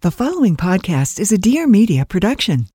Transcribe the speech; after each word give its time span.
The 0.00 0.12
following 0.12 0.56
podcast 0.56 1.18
is 1.18 1.32
a 1.32 1.38
Dear 1.38 1.66
Media 1.66 2.06
production. 2.06 2.68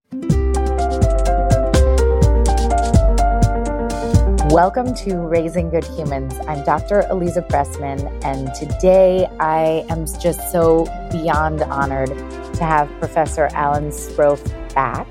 Welcome 4.52 4.94
to 4.96 5.16
Raising 5.20 5.70
Good 5.70 5.86
Humans. 5.86 6.38
I'm 6.50 6.66
Dr. 6.66 7.04
Aliza 7.04 7.48
Pressman, 7.48 8.02
and 8.26 8.54
today 8.54 9.26
I 9.40 9.86
am 9.90 10.06
just 10.20 10.52
so 10.52 10.84
beyond 11.12 11.62
honored 11.62 12.10
to 12.10 12.64
have 12.66 12.90
Professor 13.00 13.48
Alan 13.54 13.88
Sroufe 13.88 14.76
back. 14.76 15.08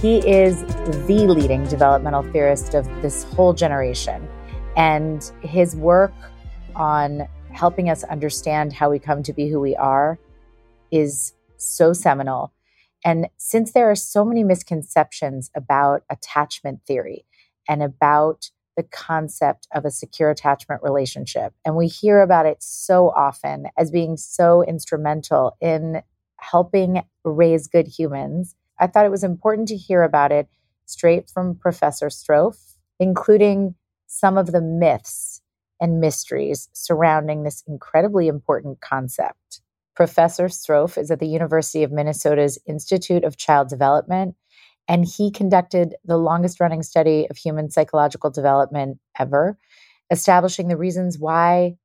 He 0.00 0.28
is 0.28 0.64
the 1.06 1.28
leading 1.28 1.62
developmental 1.68 2.24
theorist 2.32 2.74
of 2.74 2.84
this 3.00 3.22
whole 3.22 3.52
generation, 3.52 4.28
and 4.76 5.30
his 5.40 5.76
work 5.76 6.14
on 6.74 7.28
helping 7.52 7.90
us 7.90 8.02
understand 8.02 8.72
how 8.72 8.90
we 8.90 8.98
come 8.98 9.22
to 9.22 9.32
be 9.32 9.48
who 9.48 9.60
we 9.60 9.76
are 9.76 10.18
is 10.90 11.32
so 11.56 11.92
seminal. 11.92 12.52
And 13.04 13.28
since 13.36 13.72
there 13.72 13.90
are 13.90 13.96
so 13.96 14.24
many 14.24 14.44
misconceptions 14.44 15.50
about 15.54 16.02
attachment 16.10 16.80
theory 16.86 17.26
and 17.68 17.82
about 17.82 18.50
the 18.76 18.82
concept 18.82 19.68
of 19.74 19.84
a 19.84 19.90
secure 19.90 20.30
attachment 20.30 20.82
relationship, 20.82 21.52
and 21.64 21.76
we 21.76 21.86
hear 21.86 22.22
about 22.22 22.46
it 22.46 22.62
so 22.62 23.10
often 23.10 23.66
as 23.76 23.90
being 23.90 24.16
so 24.16 24.64
instrumental 24.64 25.56
in 25.60 26.02
helping 26.38 27.02
raise 27.24 27.68
good 27.68 27.86
humans, 27.86 28.56
I 28.78 28.86
thought 28.86 29.06
it 29.06 29.10
was 29.10 29.24
important 29.24 29.68
to 29.68 29.76
hear 29.76 30.02
about 30.02 30.32
it 30.32 30.48
straight 30.86 31.30
from 31.30 31.54
Professor 31.54 32.08
Sroufe, 32.08 32.76
including 32.98 33.74
some 34.06 34.36
of 34.36 34.52
the 34.52 34.60
myths 34.60 35.40
and 35.80 36.00
mysteries 36.00 36.68
surrounding 36.72 37.42
this 37.42 37.62
incredibly 37.66 38.28
important 38.28 38.80
concept. 38.80 39.60
Professor 39.94 40.46
Sroufe 40.46 40.98
is 40.98 41.10
at 41.10 41.20
the 41.20 41.28
University 41.28 41.82
of 41.82 41.92
Minnesota's 41.92 42.58
Institute 42.66 43.24
of 43.24 43.36
Child 43.36 43.68
Development, 43.68 44.34
and 44.88 45.04
he 45.04 45.30
conducted 45.30 45.94
the 46.04 46.18
longest 46.18 46.60
running 46.60 46.82
study 46.82 47.26
of 47.30 47.36
human 47.36 47.70
psychological 47.70 48.30
development 48.30 48.98
ever, 49.18 49.56
establishing 50.10 50.68
the 50.68 50.76
reasons 50.76 51.18
why 51.18 51.76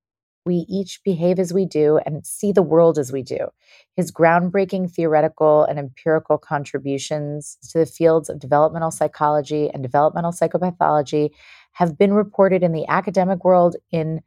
we 0.45 0.65
each 0.67 1.01
behave 1.03 1.37
as 1.37 1.53
we 1.53 1.65
do 1.65 1.99
and 2.05 2.25
see 2.25 2.51
the 2.51 2.63
world 2.63 2.97
as 2.97 3.11
we 3.11 3.21
do. 3.21 3.47
His 3.95 4.11
groundbreaking 4.11 4.91
theoretical 4.91 5.63
and 5.65 5.77
empirical 5.77 6.37
contributions 6.37 7.57
to 7.69 7.79
the 7.79 7.85
fields 7.85 8.29
of 8.29 8.39
developmental 8.39 8.89
psychology 8.89 9.69
and 9.71 9.83
developmental 9.83 10.31
psychopathology 10.31 11.29
have 11.73 11.97
been 11.97 12.13
reported 12.13 12.63
in 12.63 12.71
the 12.71 12.87
academic 12.87 13.43
world 13.45 13.75
in 13.91 14.21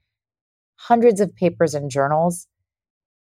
hundreds 0.76 1.20
of 1.20 1.34
papers 1.34 1.74
and 1.74 1.90
journals 1.90 2.46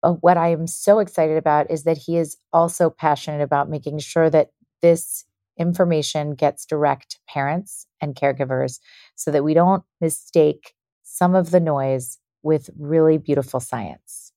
Uh, 0.02 0.12
what 0.14 0.36
I 0.36 0.48
am 0.48 0.66
so 0.66 0.98
excited 0.98 1.36
about 1.36 1.70
is 1.70 1.84
that 1.84 1.98
he 1.98 2.16
is 2.16 2.36
also 2.52 2.90
passionate 2.90 3.42
about 3.42 3.70
making 3.70 3.98
sure 3.98 4.30
that 4.30 4.50
this 4.82 5.24
information 5.58 6.34
gets 6.34 6.66
direct 6.66 7.12
to 7.12 7.18
parents 7.28 7.86
and 8.00 8.14
caregivers 8.14 8.78
so 9.14 9.30
that 9.30 9.44
we 9.44 9.54
don't 9.54 9.82
mistake 10.00 10.74
some 11.02 11.34
of 11.34 11.50
the 11.50 11.60
noise 11.60 12.18
with 12.42 12.70
really 12.78 13.18
beautiful 13.18 13.58
science. 13.58 14.32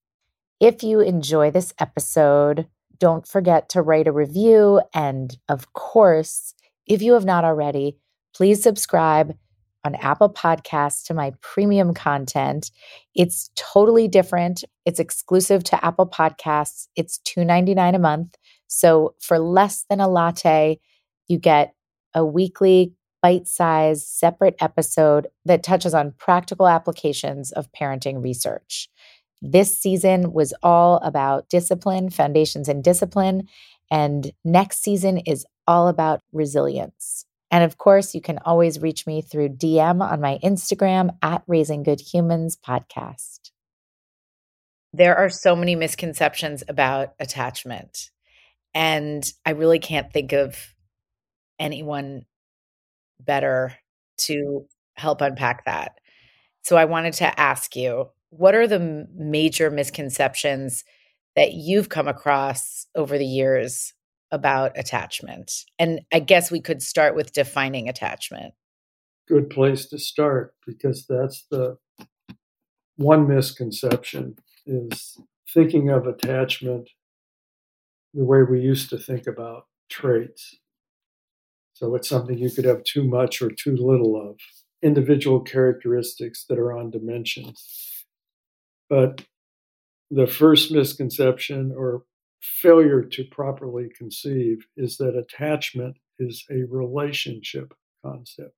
If 0.59 0.83
you 0.83 0.99
enjoy 1.01 1.51
this 1.51 1.73
episode, 1.79 2.67
don't 2.97 3.27
forget 3.27 3.69
to 3.69 3.81
write 3.81 4.07
a 4.07 4.11
review. 4.11 4.81
And 4.93 5.37
of 5.47 5.73
course, 5.73 6.53
if 6.85 7.01
you 7.01 7.13
have 7.13 7.25
not 7.25 7.45
already, 7.45 7.97
please 8.33 8.61
subscribe 8.61 9.37
on 9.83 9.95
Apple 9.95 10.29
Podcasts 10.29 11.05
to 11.05 11.13
my 11.13 11.31
premium 11.41 11.93
content. 11.93 12.71
It's 13.15 13.49
totally 13.55 14.07
different. 14.07 14.63
It's 14.85 14.99
exclusive 14.99 15.63
to 15.65 15.85
Apple 15.85 16.07
Podcasts. 16.07 16.87
It's 16.95 17.19
$2.99 17.19 17.95
a 17.95 17.99
month. 17.99 18.35
So 18.67 19.15
for 19.19 19.39
less 19.39 19.85
than 19.89 19.99
a 19.99 20.07
latte, 20.07 20.79
you 21.27 21.37
get 21.37 21.73
a 22.13 22.25
weekly 22.25 22.93
bite-sized 23.21 24.05
separate 24.07 24.55
episode 24.59 25.27
that 25.45 25.63
touches 25.63 25.93
on 25.93 26.13
practical 26.17 26.67
applications 26.67 27.51
of 27.51 27.71
parenting 27.71 28.23
research. 28.23 28.89
This 29.41 29.77
season 29.77 30.33
was 30.33 30.53
all 30.63 30.97
about 30.97 31.49
discipline, 31.49 32.09
foundations 32.09 32.67
and 32.67 32.83
discipline, 32.83 33.47
and 33.91 34.31
next 34.43 34.83
season 34.83 35.19
is 35.19 35.45
all 35.67 35.87
about 35.87 36.21
resilience. 36.31 37.25
And 37.51 37.63
of 37.63 37.77
course, 37.77 38.13
you 38.13 38.21
can 38.21 38.37
always 38.45 38.79
reach 38.79 39.07
me 39.07 39.21
through 39.21 39.49
DM 39.49 40.01
on 40.01 40.21
my 40.21 40.39
Instagram 40.43 41.17
at 41.21 41.43
Raising 41.47 41.83
Good 41.83 41.99
Humans 41.99 42.57
podcast. 42.57 43.51
There 44.93 45.17
are 45.17 45.29
so 45.29 45.55
many 45.55 45.75
misconceptions 45.75 46.63
about 46.67 47.13
attachment. 47.19 48.09
And 48.73 49.23
I 49.45 49.51
really 49.51 49.79
can't 49.79 50.11
think 50.11 50.31
of 50.31 50.55
anyone 51.57 52.25
better 53.19 53.75
to 54.17 54.65
help 54.95 55.21
unpack 55.21 55.65
that. 55.65 55.99
So 56.63 56.77
I 56.77 56.85
wanted 56.85 57.13
to 57.15 57.39
ask 57.39 57.75
you 57.75 58.09
what 58.29 58.53
are 58.53 58.67
the 58.67 59.07
major 59.15 59.71
misconceptions 59.71 60.83
that 61.35 61.53
you've 61.53 61.89
come 61.89 62.07
across 62.07 62.85
over 62.95 63.17
the 63.17 63.25
years 63.25 63.93
about 64.31 64.77
attachment? 64.77 65.65
And 65.77 66.01
I 66.13 66.19
guess 66.19 66.51
we 66.51 66.61
could 66.61 66.81
start 66.81 67.15
with 67.15 67.33
defining 67.33 67.89
attachment. 67.89 68.53
Good 69.27 69.49
place 69.49 69.85
to 69.87 69.99
start 69.99 70.53
because 70.65 71.05
that's 71.07 71.45
the 71.51 71.77
one 72.95 73.27
misconception 73.27 74.35
is 74.65 75.17
thinking 75.53 75.89
of 75.89 76.05
attachment 76.05 76.89
the 78.13 78.25
way 78.25 78.43
we 78.43 78.59
used 78.59 78.89
to 78.89 78.97
think 78.97 79.27
about 79.27 79.65
traits. 79.89 80.57
So 81.73 81.95
it's 81.95 82.09
something 82.09 82.37
you 82.37 82.49
could 82.49 82.65
have 82.65 82.83
too 82.83 83.03
much 83.03 83.41
or 83.41 83.49
too 83.49 83.75
little 83.75 84.15
of, 84.15 84.37
individual 84.81 85.41
characteristics 85.41 86.45
that 86.49 86.57
are 86.57 86.73
on 86.77 86.89
dimensions. 86.89 88.05
But 88.89 89.25
the 90.11 90.27
first 90.27 90.71
misconception 90.71 91.73
or 91.75 92.03
failure 92.39 93.03
to 93.03 93.23
properly 93.25 93.89
conceive 93.97 94.65
is 94.77 94.97
that 94.97 95.17
attachment 95.17 95.97
is 96.19 96.45
a 96.49 96.63
relationship 96.69 97.73
concept. 98.03 98.53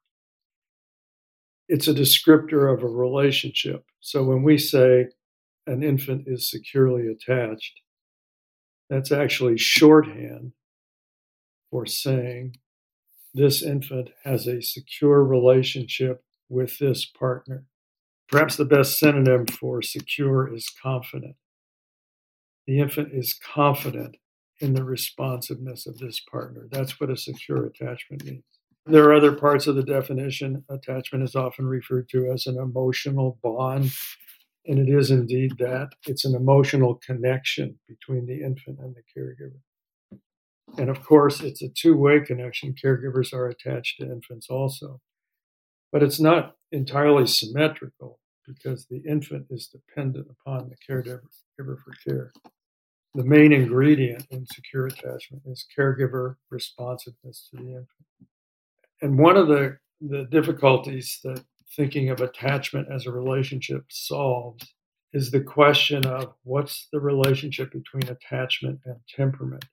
It's 1.68 1.88
a 1.88 1.94
descriptor 1.94 2.74
of 2.74 2.83
a 2.83 2.88
relationship. 2.88 3.86
So 4.00 4.24
when 4.24 4.44
we 4.44 4.57
say 4.57 5.07
an 5.68 5.83
infant 5.83 6.28
is 6.28 6.50
securely 6.50 7.07
attached, 7.07 7.80
that's 8.89 9.12
actually 9.12 9.57
shorthand 9.57 10.51
for 11.69 11.86
saying 11.86 12.57
this 13.33 13.63
infant 13.63 14.10
has 14.25 14.48
a 14.48 14.62
secure 14.62 15.24
relationship 15.24 16.24
with 16.50 16.78
this 16.80 17.06
partner. 17.06 17.63
Perhaps 18.30 18.57
the 18.57 18.66
best 18.66 19.00
synonym 19.00 19.45
for 19.45 19.81
secure 19.81 20.54
is 20.54 20.69
confident 20.69 21.36
the 22.71 22.79
infant 22.79 23.09
is 23.12 23.33
confident 23.33 24.15
in 24.62 24.73
the 24.73 24.85
responsiveness 24.85 25.85
of 25.85 25.97
this 25.97 26.21
partner. 26.21 26.69
That's 26.71 27.01
what 27.01 27.09
a 27.09 27.18
secure 27.18 27.65
attachment 27.65 28.23
means. 28.23 28.45
There 28.85 29.03
are 29.03 29.13
other 29.13 29.33
parts 29.33 29.68
of 29.68 29.75
the 29.75 29.83
definition. 29.83 30.63
Attachment 30.69 31.25
is 31.25 31.35
often 31.35 31.65
referred 31.65 32.07
to 32.12 32.31
as 32.31 32.47
an 32.47 32.57
emotional 32.57 33.38
bond 33.44 33.91
And 34.65 34.79
it 34.79 34.89
is 34.89 35.12
indeed 35.12 35.57
that. 35.59 35.89
It's 36.07 36.23
an 36.23 36.33
emotional 36.33 37.01
connection 37.06 37.77
between 37.89 38.25
the 38.25 38.41
infant 38.41 38.79
and 38.79 38.95
the 38.95 39.03
caregiver. 39.12 39.59
And 40.77 40.89
of 40.89 41.03
course, 41.03 41.41
it's 41.41 41.62
a 41.62 41.68
two 41.68 41.97
way 41.97 42.21
connection. 42.21 42.73
Caregivers 42.81 43.33
are 43.33 43.47
attached 43.47 44.00
to 44.00 44.06
infants 44.06 44.47
also. 44.50 45.01
But 45.91 46.03
it's 46.03 46.21
not 46.21 46.56
entirely 46.71 47.27
symmetrical 47.27 48.19
because 48.47 48.85
the 48.85 49.03
infant 49.06 49.47
is 49.50 49.68
dependent 49.68 50.27
upon 50.29 50.69
the 50.69 50.77
caregiver 50.89 51.19
for 51.57 51.94
care. 52.07 52.31
The 53.13 53.25
main 53.25 53.52
ingredient 53.52 54.25
in 54.31 54.46
secure 54.48 54.88
attachment 54.88 55.44
is 55.46 55.66
caregiver 55.78 56.36
responsiveness 56.50 57.50
to 57.50 57.58
the 57.58 57.69
infant. 57.69 57.88
And 59.02 59.19
one 59.19 59.36
of 59.36 59.48
the, 59.48 59.78
the 60.00 60.25
difficulties 60.31 61.19
that 61.24 61.44
thinking 61.75 62.10
of 62.10 62.22
attachment 62.22 62.88
as 62.92 63.06
a 63.06 63.12
relationship 63.12 63.86
solves 63.90 64.74
is 65.13 65.31
the 65.31 65.42
question 65.42 66.06
of 66.06 66.34
what's 66.44 66.88
the 66.94 67.00
relationship 67.00 67.72
between 67.72 68.10
attachment 68.10 68.80
and 68.86 68.96
temperament? 69.14 69.66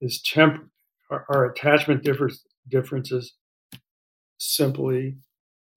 Is 0.00 0.20
temp 0.22 0.68
are, 1.10 1.26
are 1.28 1.46
attachment 1.46 2.02
differ- 2.02 2.30
differences 2.68 3.34
simply 4.38 5.16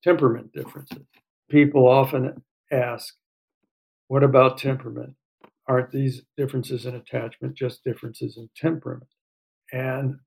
temperament 0.04 0.52
differences? 0.54 1.06
People 1.50 1.88
often 1.88 2.42
ask, 2.72 3.14
what 4.08 4.24
about 4.24 4.58
temperament? 4.58 5.14
Aren't 5.68 5.92
these 5.92 6.24
differences 6.36 6.86
in 6.86 6.96
attachment 6.96 7.56
just 7.56 7.84
differences 7.84 8.38
in 8.38 8.50
temperament? 8.56 9.10
And 9.72 10.20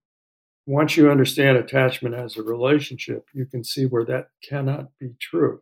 once 0.67 0.97
you 0.97 1.11
understand 1.11 1.57
attachment 1.57 2.15
as 2.15 2.37
a 2.37 2.43
relationship, 2.43 3.27
you 3.33 3.47
can 3.47 3.63
see 3.63 3.85
where 3.85 4.05
that 4.05 4.29
cannot 4.43 4.91
be 4.99 5.15
true. 5.21 5.61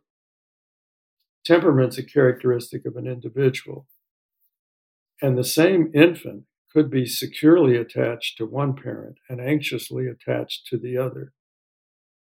Temperament's 1.45 1.97
a 1.97 2.03
characteristic 2.03 2.85
of 2.85 2.95
an 2.95 3.05
individual. 3.05 3.85
And 5.21 5.37
the 5.37 5.43
same 5.43 5.91
infant 5.93 6.45
could 6.73 6.89
be 6.89 7.05
securely 7.05 7.77
attached 7.77 8.37
to 8.37 8.45
one 8.45 8.75
parent 8.75 9.17
and 9.29 9.39
anxiously 9.39 10.07
attached 10.07 10.67
to 10.67 10.77
the 10.77 10.97
other. 10.97 11.33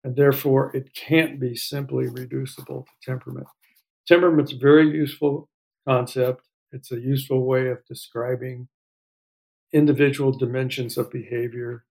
And 0.04 0.15
therefore, 0.15 0.75
it 0.75 0.95
can't 0.95 1.39
be 1.39 1.56
simply 1.56 2.07
reducible 2.07 2.86
to 2.86 3.12
temperament. 3.12 3.47
Temperament's 4.07 4.54
a 4.54 4.57
very 4.57 4.89
useful 4.89 5.50
concept. 5.88 6.42
It's 6.71 6.91
a 6.91 7.00
useful 7.00 7.45
way 7.45 7.68
of 7.68 7.85
describing 7.85 8.68
individual 9.73 10.31
dimensions 10.31 10.97
of 10.97 11.12
behavior 11.12 11.85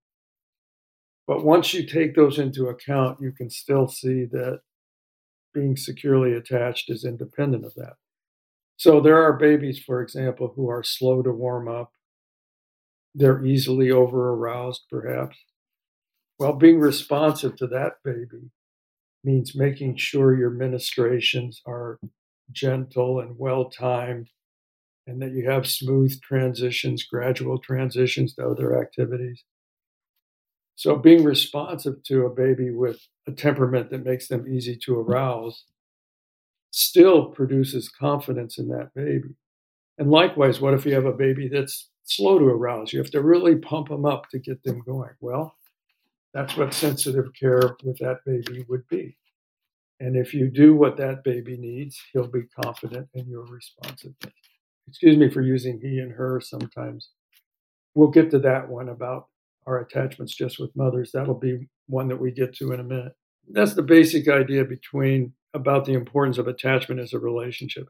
but 1.31 1.45
once 1.45 1.73
you 1.73 1.87
take 1.87 2.17
those 2.17 2.41
into 2.41 2.67
account, 2.67 3.21
you 3.21 3.31
can 3.31 3.51
still 3.51 3.87
see 3.87 4.25
that 4.33 4.63
being 5.55 5.77
securely 5.77 6.33
attached 6.33 6.91
is 6.91 7.05
independent 7.05 7.65
of 7.65 7.75
that. 7.77 7.95
So 8.77 9.01
there 9.01 9.23
are 9.23 9.35
babies, 9.39 9.79
for 9.79 10.03
example, 10.03 10.53
who 10.57 10.69
are 10.69 10.83
slow 10.83 11.23
to 11.23 11.31
warm 11.31 11.69
up. 11.69 11.93
They're 13.15 13.45
easily 13.47 13.93
over 13.93 14.31
aroused, 14.31 14.83
perhaps. 14.91 15.39
Well, 16.41 16.55
being 16.55 16.81
responsive 16.81 17.55
to 17.59 17.69
that 17.69 17.99
baby 18.05 18.51
means 19.23 19.55
making 19.55 19.99
sure 19.99 20.37
your 20.37 20.51
ministrations 20.51 21.63
are 21.65 22.01
gentle 22.51 23.21
and 23.21 23.39
well 23.39 23.71
timed 23.71 24.31
and 25.11 25.21
that 25.21 25.33
you 25.33 25.51
have 25.51 25.67
smooth 25.67 26.21
transitions, 26.21 27.03
gradual 27.03 27.59
transitions 27.59 28.33
to 28.33 28.47
other 28.47 28.81
activities. 28.81 29.43
So 30.77 30.95
being 30.95 31.25
responsive 31.25 32.05
to 32.05 32.27
a 32.27 32.31
baby 32.31 32.71
with 32.71 33.01
a 33.27 33.33
temperament 33.33 33.91
that 33.91 34.05
makes 34.05 34.29
them 34.29 34.47
easy 34.49 34.79
to 34.85 35.01
arouse 35.01 35.65
still 36.71 37.27
produces 37.27 37.89
confidence 37.89 38.57
in 38.57 38.69
that 38.69 38.95
baby. 38.95 39.35
And 39.99 40.13
likewise, 40.13 40.61
what 40.61 40.75
if 40.75 40.87
you 40.87 40.95
have 40.95 41.07
a 41.07 41.13
baby 41.13 41.49
that's 41.49 41.89
slow 42.05 42.39
to 42.39 42.45
arouse? 42.45 42.93
You 42.93 43.01
have 43.01 43.11
to 43.11 43.21
really 43.21 43.57
pump 43.57 43.89
them 43.89 44.07
up 44.07 44.29
to 44.31 44.39
get 44.39 44.63
them 44.63 44.81
going. 44.87 45.11
Well, 45.21 45.57
that's 46.33 46.57
what 46.57 46.73
sensitive 46.73 47.35
care 47.39 47.77
with 47.83 47.99
that 47.99 48.19
baby 48.25 48.65
would 48.69 48.87
be. 48.87 49.17
And 49.99 50.17
if 50.17 50.33
you 50.33 50.49
do 50.49 50.77
what 50.77 50.97
that 50.99 51.25
baby 51.25 51.57
needs, 51.57 52.01
he'll 52.13 52.29
be 52.29 52.45
confident 52.65 53.09
in 53.13 53.29
your 53.29 53.45
responsiveness. 53.47 54.33
Excuse 54.89 55.17
me 55.17 55.31
for 55.31 55.43
using 55.43 55.81
he 55.81 55.99
and 55.99 56.13
her 56.13 56.41
sometimes. 56.41 57.11
We'll 57.95 58.09
get 58.09 58.31
to 58.31 58.39
that 58.41 58.69
one 58.69 58.89
about 58.89 59.29
our 59.67 59.81
attachments 59.81 60.35
just 60.35 60.59
with 60.59 60.75
mothers. 60.77 61.11
That'll 61.13 61.39
be 61.39 61.69
one 61.87 62.09
that 62.09 62.21
we 62.21 62.31
get 62.33 62.55
to 62.57 62.73
in 62.73 62.81
a 62.81 62.85
minute. 62.85 63.13
That's 63.49 63.75
the 63.75 63.83
basic 63.83 64.29
idea 64.29 64.65
between 64.65 65.33
about 65.55 65.85
the 65.85 65.95
importance 65.95 66.39
of 66.39 66.49
attachment 66.49 67.01
as 67.01 67.13
a 67.13 67.19
relationship. 67.19 67.89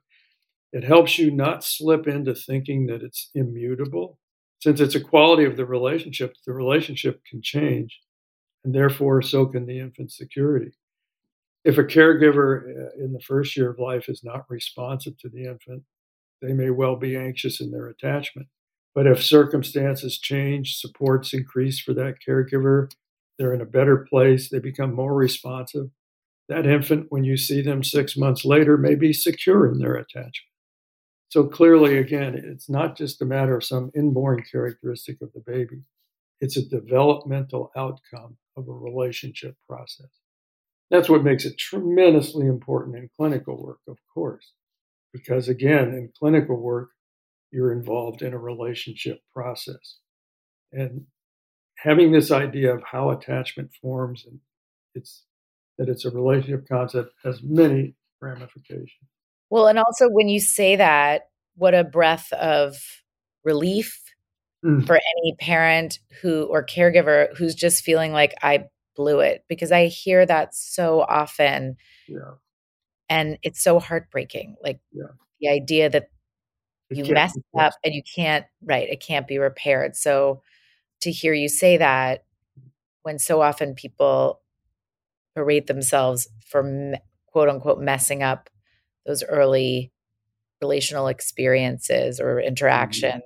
It 0.72 0.84
helps 0.84 1.18
you 1.18 1.30
not 1.30 1.64
slip 1.64 2.06
into 2.06 2.34
thinking 2.34 2.86
that 2.86 3.02
it's 3.02 3.30
immutable. 3.34 4.18
Since 4.60 4.80
it's 4.80 4.94
a 4.94 5.00
quality 5.00 5.44
of 5.44 5.56
the 5.56 5.66
relationship, 5.66 6.34
the 6.46 6.52
relationship 6.52 7.22
can 7.28 7.40
change, 7.42 7.98
and 8.64 8.74
therefore 8.74 9.22
so 9.22 9.46
can 9.46 9.66
the 9.66 9.78
infant's 9.78 10.16
security. 10.16 10.72
If 11.64 11.76
a 11.76 11.84
caregiver 11.84 12.62
uh, 12.62 13.04
in 13.04 13.12
the 13.12 13.20
first 13.20 13.56
year 13.56 13.70
of 13.70 13.78
life 13.78 14.08
is 14.08 14.22
not 14.22 14.44
responsive 14.48 15.18
to 15.18 15.28
the 15.28 15.44
infant, 15.44 15.82
they 16.40 16.52
may 16.52 16.70
well 16.70 16.96
be 16.96 17.16
anxious 17.16 17.60
in 17.60 17.70
their 17.70 17.86
attachment. 17.86 18.48
But 18.94 19.06
if 19.06 19.24
circumstances 19.24 20.18
change, 20.18 20.76
supports 20.76 21.32
increase 21.32 21.80
for 21.80 21.94
that 21.94 22.16
caregiver, 22.26 22.90
they're 23.38 23.54
in 23.54 23.60
a 23.60 23.66
better 23.66 24.06
place, 24.08 24.48
they 24.48 24.58
become 24.58 24.94
more 24.94 25.14
responsive. 25.14 25.90
That 26.48 26.66
infant, 26.66 27.06
when 27.10 27.24
you 27.24 27.36
see 27.36 27.62
them 27.62 27.84
six 27.84 28.16
months 28.16 28.44
later, 28.44 28.76
may 28.76 28.96
be 28.96 29.12
secure 29.12 29.70
in 29.70 29.78
their 29.78 29.94
attachment. 29.94 30.50
So 31.28 31.44
clearly, 31.44 31.96
again, 31.96 32.34
it's 32.34 32.68
not 32.68 32.96
just 32.96 33.22
a 33.22 33.24
matter 33.24 33.56
of 33.56 33.64
some 33.64 33.92
inborn 33.94 34.42
characteristic 34.50 35.18
of 35.22 35.32
the 35.32 35.40
baby, 35.46 35.82
it's 36.40 36.56
a 36.56 36.68
developmental 36.68 37.70
outcome 37.76 38.36
of 38.56 38.66
a 38.66 38.72
relationship 38.72 39.54
process. 39.68 40.10
That's 40.90 41.08
what 41.08 41.22
makes 41.22 41.44
it 41.44 41.56
tremendously 41.56 42.46
important 42.46 42.96
in 42.96 43.10
clinical 43.16 43.62
work, 43.62 43.78
of 43.86 43.98
course, 44.12 44.52
because 45.12 45.48
again, 45.48 45.88
in 45.88 46.12
clinical 46.18 46.56
work, 46.56 46.90
you're 47.50 47.72
involved 47.72 48.22
in 48.22 48.32
a 48.32 48.38
relationship 48.38 49.20
process. 49.34 49.98
And 50.72 51.06
having 51.76 52.12
this 52.12 52.30
idea 52.30 52.74
of 52.74 52.82
how 52.84 53.10
attachment 53.10 53.70
forms 53.80 54.24
and 54.26 54.40
it's 54.94 55.24
that 55.78 55.88
it's 55.88 56.04
a 56.04 56.10
relationship 56.10 56.68
concept 56.68 57.12
has 57.24 57.40
many 57.42 57.94
ramifications. 58.20 59.08
Well, 59.48 59.66
and 59.66 59.78
also 59.78 60.08
when 60.10 60.28
you 60.28 60.38
say 60.38 60.76
that, 60.76 61.22
what 61.56 61.74
a 61.74 61.84
breath 61.84 62.32
of 62.34 62.76
relief 63.44 64.00
mm. 64.64 64.86
for 64.86 64.96
any 64.96 65.34
parent 65.38 65.98
who 66.20 66.44
or 66.44 66.64
caregiver 66.64 67.34
who's 67.36 67.54
just 67.54 67.82
feeling 67.82 68.12
like 68.12 68.34
I 68.42 68.64
blew 68.94 69.20
it 69.20 69.44
because 69.48 69.72
I 69.72 69.86
hear 69.86 70.26
that 70.26 70.54
so 70.54 71.00
often. 71.00 71.76
Yeah. 72.06 72.34
And 73.10 73.38
it's 73.42 73.62
so 73.62 73.78
heartbreaking. 73.78 74.56
Like 74.62 74.80
yeah. 74.92 75.08
the 75.40 75.48
idea 75.50 75.90
that 75.90 76.08
you 76.90 77.12
mess 77.12 77.36
up 77.58 77.74
and 77.84 77.94
you 77.94 78.02
can't 78.02 78.44
right 78.62 78.88
it 78.88 79.00
can't 79.00 79.28
be 79.28 79.38
repaired 79.38 79.96
so 79.96 80.42
to 81.00 81.10
hear 81.10 81.32
you 81.32 81.48
say 81.48 81.76
that 81.76 82.24
when 83.02 83.18
so 83.18 83.40
often 83.40 83.74
people 83.74 84.40
berate 85.34 85.66
themselves 85.66 86.28
for 86.44 86.94
quote 87.26 87.48
unquote 87.48 87.80
messing 87.80 88.22
up 88.22 88.50
those 89.06 89.22
early 89.24 89.92
relational 90.60 91.06
experiences 91.06 92.20
or 92.20 92.36
mm-hmm. 92.36 92.48
interactions 92.48 93.22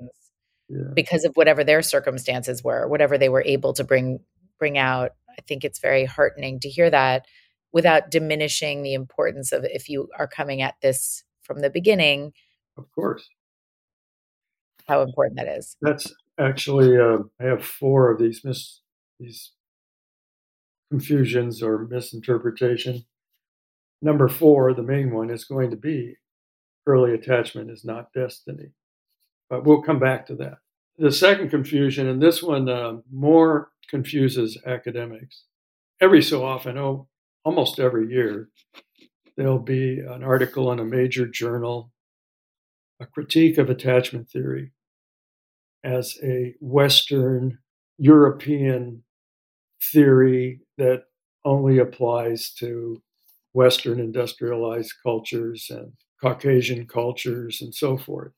yeah. 0.69 0.79
because 0.95 1.25
of 1.25 1.33
whatever 1.35 1.65
their 1.65 1.83
circumstances 1.83 2.63
were 2.63 2.87
whatever 2.87 3.19
they 3.19 3.29
were 3.29 3.43
able 3.45 3.73
to 3.73 3.83
bring 3.83 4.21
bring 4.59 4.79
out 4.79 5.13
i 5.31 5.41
think 5.49 5.65
it's 5.65 5.81
very 5.81 6.05
heartening 6.05 6.61
to 6.61 6.69
hear 6.69 6.91
that 6.91 7.27
without 7.75 8.11
diminishing 8.11 8.83
the 8.83 8.95
importance 8.95 9.53
of 9.53 9.65
if 9.67 9.91
you 9.91 10.09
are 10.19 10.27
coming 10.27 10.63
at 10.63 10.77
this 10.81 11.25
from 11.43 11.61
the 11.61 11.69
beginning 11.69 12.33
of 12.79 12.91
course 12.95 13.29
how 14.87 15.03
important 15.03 15.37
that 15.37 15.49
is. 15.49 15.77
That's 15.81 16.13
actually 16.39 16.99
uh, 16.99 17.19
I 17.41 17.45
have 17.45 17.65
four 17.65 18.11
of 18.11 18.19
these 18.19 18.45
mis 18.45 18.81
these 19.19 19.53
confusions 20.91 21.63
or 21.63 21.87
misinterpretation. 21.87 23.05
Number 24.03 24.29
four, 24.29 24.75
the 24.75 24.83
main 24.83 25.13
one, 25.13 25.31
is 25.31 25.45
going 25.45 25.71
to 25.71 25.77
be 25.77 26.17
early 26.87 27.15
attachment 27.15 27.71
is 27.71 27.85
not 27.85 28.13
destiny, 28.13 28.71
but 29.49 29.65
we'll 29.65 29.81
come 29.81 29.99
back 29.99 30.27
to 30.27 30.35
that. 30.37 30.59
The 30.99 31.11
second 31.11 31.49
confusion, 31.49 32.07
and 32.09 32.23
this 32.23 32.43
one 32.43 32.69
uh, 32.69 32.99
more 33.11 33.71
confuses 33.89 34.59
academics. 34.67 35.45
Every 36.01 36.23
so 36.23 36.45
often, 36.45 36.77
oh, 36.77 37.09
almost 37.45 37.79
every 37.79 38.09
year, 38.11 38.49
there'll 39.37 39.59
be 39.59 40.01
an 40.01 40.23
article 40.23 40.73
in 40.73 40.79
a 40.79 40.85
major 40.85 41.27
journal 41.27 41.91
a 43.01 43.07
critique 43.07 43.59
of 43.59 43.71
attachment 43.71 44.29
theory 44.31 44.73
as 45.83 46.17
a 46.23 46.55
Western 46.61 47.59
European 47.99 49.03
theory 49.93 50.61
that 50.79 51.05
only 51.45 51.79
applies 51.79 52.51
to 52.51 53.03
Western 53.53 54.01
industrialized 54.01 54.95
cultures 55.03 55.67
and 55.71 55.93
Caucasian 56.21 56.87
cultures 56.87 57.61
and 57.61 57.75
so 57.75 57.99
forth. 57.99 58.33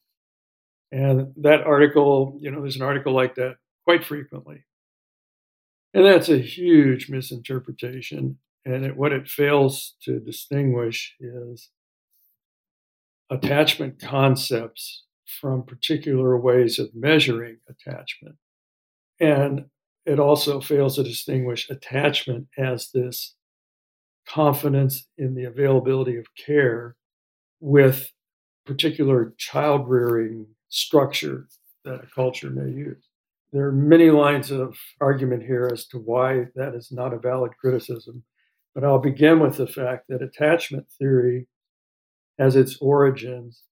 And 0.90 1.32
that 1.36 1.62
article, 1.62 2.36
you 2.40 2.50
know, 2.50 2.60
there's 2.60 2.76
an 2.76 2.82
article 2.82 3.12
like 3.12 3.36
that 3.36 3.56
quite 3.84 4.04
frequently. 4.04 4.64
And 5.94 6.04
that's 6.04 6.28
a 6.28 6.38
huge 6.38 7.08
misinterpretation. 7.08 8.38
And 8.66 8.84
it, 8.84 8.96
what 8.96 9.12
it 9.12 9.28
fails 9.28 9.94
to 10.02 10.18
distinguish 10.18 11.14
is 11.20 11.70
attachment 13.30 14.00
concepts 14.00 15.04
from 15.40 15.62
particular 15.62 16.36
ways 16.36 16.80
of 16.80 16.88
measuring 16.92 17.58
attachment. 17.68 18.34
And 19.20 19.66
it 20.04 20.18
also 20.18 20.60
fails 20.60 20.96
to 20.96 21.04
distinguish 21.04 21.70
attachment 21.70 22.48
as 22.58 22.90
this 22.90 23.34
confidence 24.28 25.06
in 25.16 25.36
the 25.36 25.44
availability 25.44 26.16
of 26.16 26.26
care 26.34 26.96
with 27.60 28.10
particular 28.64 29.32
child 29.38 29.88
rearing 29.88 30.46
structure 30.70 31.46
that 31.84 32.02
a 32.02 32.06
culture 32.12 32.50
may 32.50 32.68
use. 32.70 33.04
There 33.52 33.66
are 33.66 33.72
many 33.72 34.10
lines 34.10 34.50
of 34.50 34.76
argument 35.00 35.44
here 35.44 35.70
as 35.72 35.86
to 35.88 35.98
why 35.98 36.46
that 36.56 36.74
is 36.74 36.90
not 36.90 37.14
a 37.14 37.18
valid 37.18 37.52
criticism, 37.60 38.24
but 38.76 38.84
I'll 38.84 38.98
begin 38.98 39.40
with 39.40 39.56
the 39.56 39.66
fact 39.66 40.08
that 40.10 40.20
attachment 40.20 40.86
theory 40.98 41.48
has 42.38 42.56
its 42.56 42.76
origins 42.78 43.62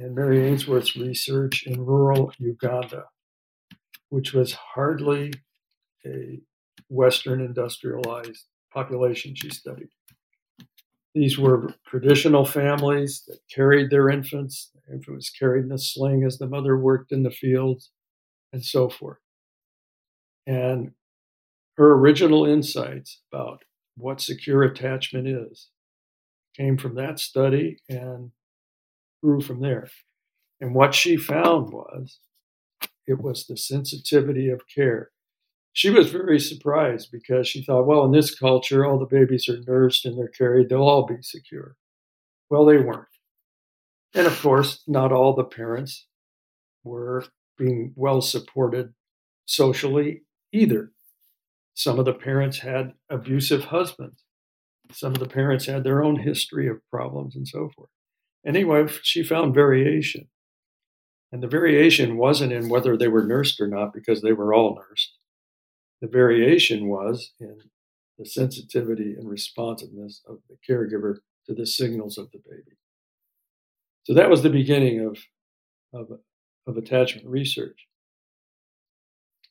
in 0.00 0.16
Mary 0.16 0.44
Ainsworth's 0.48 0.96
research 0.96 1.62
in 1.64 1.86
rural 1.86 2.32
Uganda, 2.38 3.04
which 4.08 4.32
was 4.32 4.52
hardly 4.52 5.32
a 6.04 6.40
Western 6.88 7.40
industrialized 7.40 8.46
population 8.74 9.36
she 9.36 9.48
studied. 9.48 9.90
These 11.14 11.38
were 11.38 11.72
traditional 11.86 12.44
families 12.44 13.22
that 13.28 13.38
carried 13.54 13.90
their 13.90 14.08
infants. 14.08 14.72
The 14.74 14.94
infant 14.94 15.18
was 15.18 15.30
carried 15.30 15.66
in 15.66 15.72
a 15.72 15.78
sling 15.78 16.24
as 16.24 16.38
the 16.38 16.48
mother 16.48 16.76
worked 16.76 17.12
in 17.12 17.22
the 17.22 17.30
fields, 17.30 17.92
and 18.52 18.64
so 18.64 18.88
forth. 18.88 19.18
And 20.48 20.90
her 21.76 21.92
original 21.92 22.44
insights 22.44 23.20
about 23.32 23.62
what 23.96 24.20
secure 24.20 24.62
attachment 24.62 25.26
is 25.26 25.68
came 26.56 26.76
from 26.76 26.94
that 26.94 27.18
study 27.18 27.78
and 27.88 28.30
grew 29.22 29.40
from 29.40 29.60
there. 29.60 29.88
And 30.60 30.74
what 30.74 30.94
she 30.94 31.16
found 31.16 31.72
was 31.72 32.18
it 33.06 33.20
was 33.20 33.46
the 33.46 33.56
sensitivity 33.56 34.48
of 34.48 34.62
care 34.72 35.10
she 35.76 35.90
was 35.90 36.10
very 36.10 36.40
surprised 36.40 37.10
because 37.12 37.46
she 37.46 37.62
thought, 37.62 37.86
well, 37.86 38.06
in 38.06 38.10
this 38.10 38.34
culture, 38.34 38.86
all 38.86 38.98
the 38.98 39.04
babies 39.04 39.46
are 39.46 39.60
nursed 39.68 40.06
and 40.06 40.16
they're 40.16 40.26
carried, 40.26 40.70
they'll 40.70 40.80
all 40.80 41.04
be 41.04 41.18
secure. 41.20 41.76
Well, 42.48 42.64
they 42.64 42.78
weren't. 42.78 43.04
And 44.14 44.26
of 44.26 44.40
course, 44.40 44.82
not 44.86 45.12
all 45.12 45.34
the 45.34 45.44
parents 45.44 46.06
were 46.82 47.26
being 47.58 47.92
well 47.94 48.22
supported 48.22 48.94
socially 49.44 50.22
either. 50.50 50.92
Some 51.76 51.98
of 51.98 52.06
the 52.06 52.14
parents 52.14 52.60
had 52.60 52.94
abusive 53.10 53.66
husbands. 53.66 54.24
Some 54.92 55.12
of 55.12 55.18
the 55.18 55.28
parents 55.28 55.66
had 55.66 55.84
their 55.84 56.02
own 56.02 56.16
history 56.16 56.68
of 56.68 56.80
problems 56.90 57.36
and 57.36 57.46
so 57.46 57.70
forth. 57.76 57.90
Anyway, 58.46 58.86
she 59.02 59.22
found 59.22 59.54
variation. 59.54 60.28
And 61.30 61.42
the 61.42 61.48
variation 61.48 62.16
wasn't 62.16 62.54
in 62.54 62.70
whether 62.70 62.96
they 62.96 63.08
were 63.08 63.26
nursed 63.26 63.60
or 63.60 63.66
not, 63.66 63.92
because 63.92 64.22
they 64.22 64.32
were 64.32 64.54
all 64.54 64.74
nursed. 64.74 65.18
The 66.00 66.08
variation 66.08 66.88
was 66.88 67.32
in 67.38 67.58
the 68.18 68.24
sensitivity 68.24 69.14
and 69.14 69.28
responsiveness 69.28 70.22
of 70.26 70.38
the 70.48 70.56
caregiver 70.66 71.16
to 71.46 71.54
the 71.54 71.66
signals 71.66 72.16
of 72.16 72.30
the 72.30 72.38
baby. 72.38 72.78
So 74.04 74.14
that 74.14 74.30
was 74.30 74.42
the 74.42 74.48
beginning 74.48 75.00
of, 75.00 75.18
of, 75.92 76.20
of 76.66 76.76
attachment 76.78 77.26
research. 77.26 77.86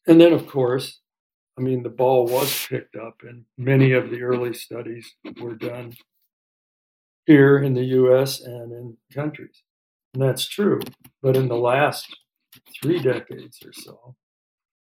And 0.08 0.20
then, 0.20 0.34
of 0.34 0.48
course, 0.48 1.02
I 1.58 1.62
mean, 1.62 1.84
the 1.84 1.90
ball 1.90 2.28
was 2.28 2.68
picked 2.68 2.96
up, 2.96 3.22
and 3.24 3.46
many 3.58 3.94
of 3.94 4.10
the 4.10 4.18
mm-hmm. 4.18 4.26
early 4.26 4.54
studies 4.54 5.16
were 5.40 5.56
done 5.56 5.94
here 7.26 7.58
in 7.58 7.74
the 7.74 7.86
US 7.86 8.42
and 8.42 8.72
in 8.72 8.98
countries. 9.14 9.64
And 10.14 10.22
that's 10.22 10.48
true. 10.48 10.80
But 11.22 11.36
in 11.36 11.48
the 11.48 11.58
last 11.58 12.16
three 12.82 13.00
decades 13.00 13.60
or 13.66 13.74
so, 13.74 14.16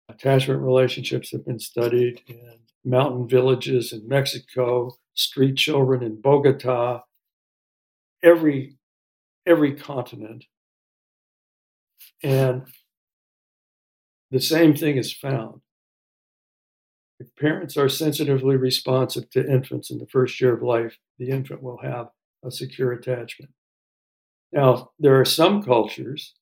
Attachment 0.09 0.61
relationships 0.61 1.31
have 1.31 1.45
been 1.45 1.59
studied 1.59 2.21
in 2.27 2.59
mountain 2.85 3.27
villages 3.27 3.91
in 3.91 4.07
Mexico, 4.07 4.95
street 5.13 5.57
children 5.57 6.01
in 6.01 6.21
Bogota, 6.21 7.01
every 8.23 8.77
every 9.45 9.75
continent. 9.75 10.45
And 12.23 12.63
the 14.31 14.39
same 14.39 14.75
thing 14.75 14.95
is 14.95 15.11
found. 15.11 15.61
If 17.19 17.35
parents 17.35 17.77
are 17.77 17.89
sensitively 17.89 18.57
responsive 18.57 19.29
to 19.31 19.51
infants 19.51 19.89
in 19.89 19.97
the 19.97 20.07
first 20.07 20.39
year 20.39 20.53
of 20.53 20.61
life, 20.61 20.97
the 21.17 21.29
infant 21.29 21.63
will 21.63 21.79
have 21.81 22.09
a 22.45 22.51
secure 22.51 22.91
attachment. 22.91 23.51
Now, 24.51 24.91
there 24.99 25.19
are 25.19 25.25
some 25.25 25.63
cultures 25.63 26.35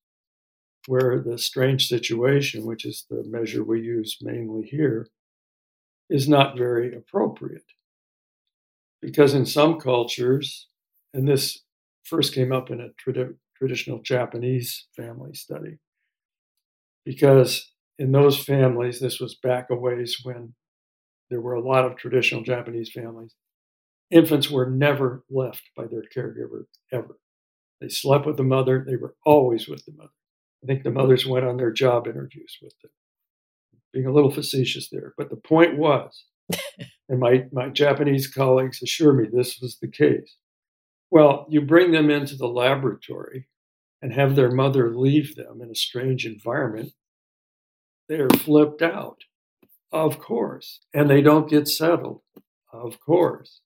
where 0.88 1.22
the 1.22 1.38
strange 1.38 1.88
situation, 1.88 2.65
which 2.65 2.86
is 2.86 3.05
the 3.10 3.24
measure 3.25 3.63
we 3.63 3.82
use 3.82 4.17
mainly 4.22 4.67
here, 4.67 5.08
is 6.10 6.27
not 6.27 6.58
very 6.58 6.96
appropriate. 6.96 7.72
Because 9.01 9.34
in 9.34 9.46
some 9.46 9.79
cultures, 9.79 10.67
and 11.13 11.27
this 11.27 11.63
first 12.03 12.34
came 12.34 12.51
up 12.51 12.70
in 12.70 12.82
a 12.82 12.89
trad- 13.01 13.36
traditional 13.58 14.01
Japanese 14.01 14.88
family 14.96 15.34
study, 15.34 15.77
because 17.05 17.72
in 17.98 18.12
those 18.12 18.38
families, 18.38 19.00
this 19.00 19.20
was 19.20 19.36
back 19.36 19.70
a 19.70 19.75
ways 19.75 20.20
when 20.24 20.53
there 21.29 21.41
were 21.41 21.53
a 21.53 21.67
lot 21.67 21.86
of 21.86 21.98
traditional 21.98 22.44
Japanese 22.44 22.91
families, 22.91 23.34
infants 24.12 24.50
were 24.50 24.70
never 24.70 25.24
left 25.29 25.63
by 25.75 25.86
their 25.86 26.03
caregiver 26.15 26.65
ever. 26.91 27.17
They 27.82 27.89
slept 27.89 28.25
with 28.25 28.38
the 28.38 28.44
mother, 28.44 28.84
they 28.88 28.96
were 28.96 29.15
always 29.25 29.67
with 29.67 29.86
the 29.86 29.94
mother. 29.94 30.12
I 30.63 30.67
think 30.67 30.84
the 30.84 30.91
mothers 30.91 31.25
went 31.25 31.46
on 31.46 31.58
their 31.58 31.72
job 31.72 32.08
interviews 32.08 32.58
with 32.62 32.74
them. 32.82 32.91
Being 33.94 34.08
a 34.08 34.13
little 34.13 34.32
facetious 34.32 34.89
there, 34.89 35.13
but 35.17 35.29
the 35.29 35.36
point 35.36 35.77
was, 35.77 36.25
and 37.10 37.20
my, 37.20 37.46
my 37.51 37.70
Japanese 37.70 38.27
colleagues 38.27 38.82
assure 38.82 39.13
me 39.13 39.27
this 39.32 39.60
was 39.62 39.77
the 39.82 39.88
case. 39.88 40.38
Well, 41.12 41.46
you 41.50 41.62
bring 41.62 41.91
them 41.91 42.10
into 42.10 42.36
the 42.36 42.48
laboratory 42.48 43.48
and 44.01 44.13
have 44.13 44.36
their 44.36 44.51
mother 44.51 44.96
leave 44.96 45.36
them 45.36 45.62
in 45.62 45.70
a 45.70 45.75
strange 45.75 46.25
environment, 46.25 46.91
they're 48.08 48.29
flipped 48.29 48.82
out, 48.82 49.17
of 49.96 50.20
course, 50.20 50.82
and 50.94 51.10
they 51.10 51.22
don't 51.22 51.50
get 51.50 51.70
settled, 51.70 52.22
of 52.74 53.00
course. 53.00 53.62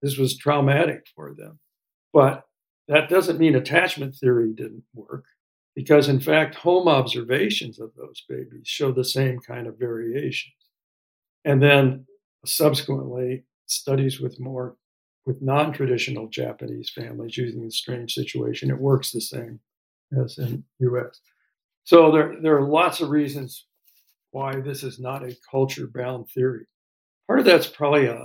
This 0.00 0.16
was 0.16 0.36
traumatic 0.36 1.06
for 1.14 1.34
them. 1.34 1.58
But 2.12 2.44
that 2.88 3.10
doesn't 3.10 3.38
mean 3.38 3.54
attachment 3.54 4.14
theory 4.14 4.52
didn't 4.54 4.84
work 4.94 5.26
because 5.74 6.08
in 6.08 6.18
fact 6.18 6.54
home 6.54 6.88
observations 6.88 7.78
of 7.78 7.90
those 7.94 8.22
babies 8.28 8.62
show 8.64 8.90
the 8.90 9.04
same 9.04 9.38
kind 9.38 9.66
of 9.66 9.78
variations 9.78 10.54
and 11.44 11.62
then 11.62 12.06
subsequently 12.46 13.44
studies 13.66 14.20
with 14.20 14.40
more 14.40 14.76
with 15.26 15.42
non-traditional 15.42 16.28
japanese 16.28 16.90
families 16.90 17.36
using 17.36 17.64
the 17.64 17.70
strange 17.70 18.14
situation 18.14 18.70
it 18.70 18.78
works 18.78 19.10
the 19.10 19.20
same 19.20 19.58
as 20.22 20.38
in 20.38 20.64
us 20.80 21.20
so 21.84 22.10
there, 22.10 22.36
there 22.40 22.56
are 22.56 22.68
lots 22.68 23.00
of 23.00 23.10
reasons 23.10 23.65
why 24.36 24.60
this 24.60 24.82
is 24.82 24.98
not 24.98 25.22
a 25.22 25.36
culture 25.50 25.88
bound 25.92 26.28
theory 26.28 26.66
part 27.26 27.40
of 27.40 27.44
that's 27.44 27.66
probably 27.66 28.06
a 28.06 28.20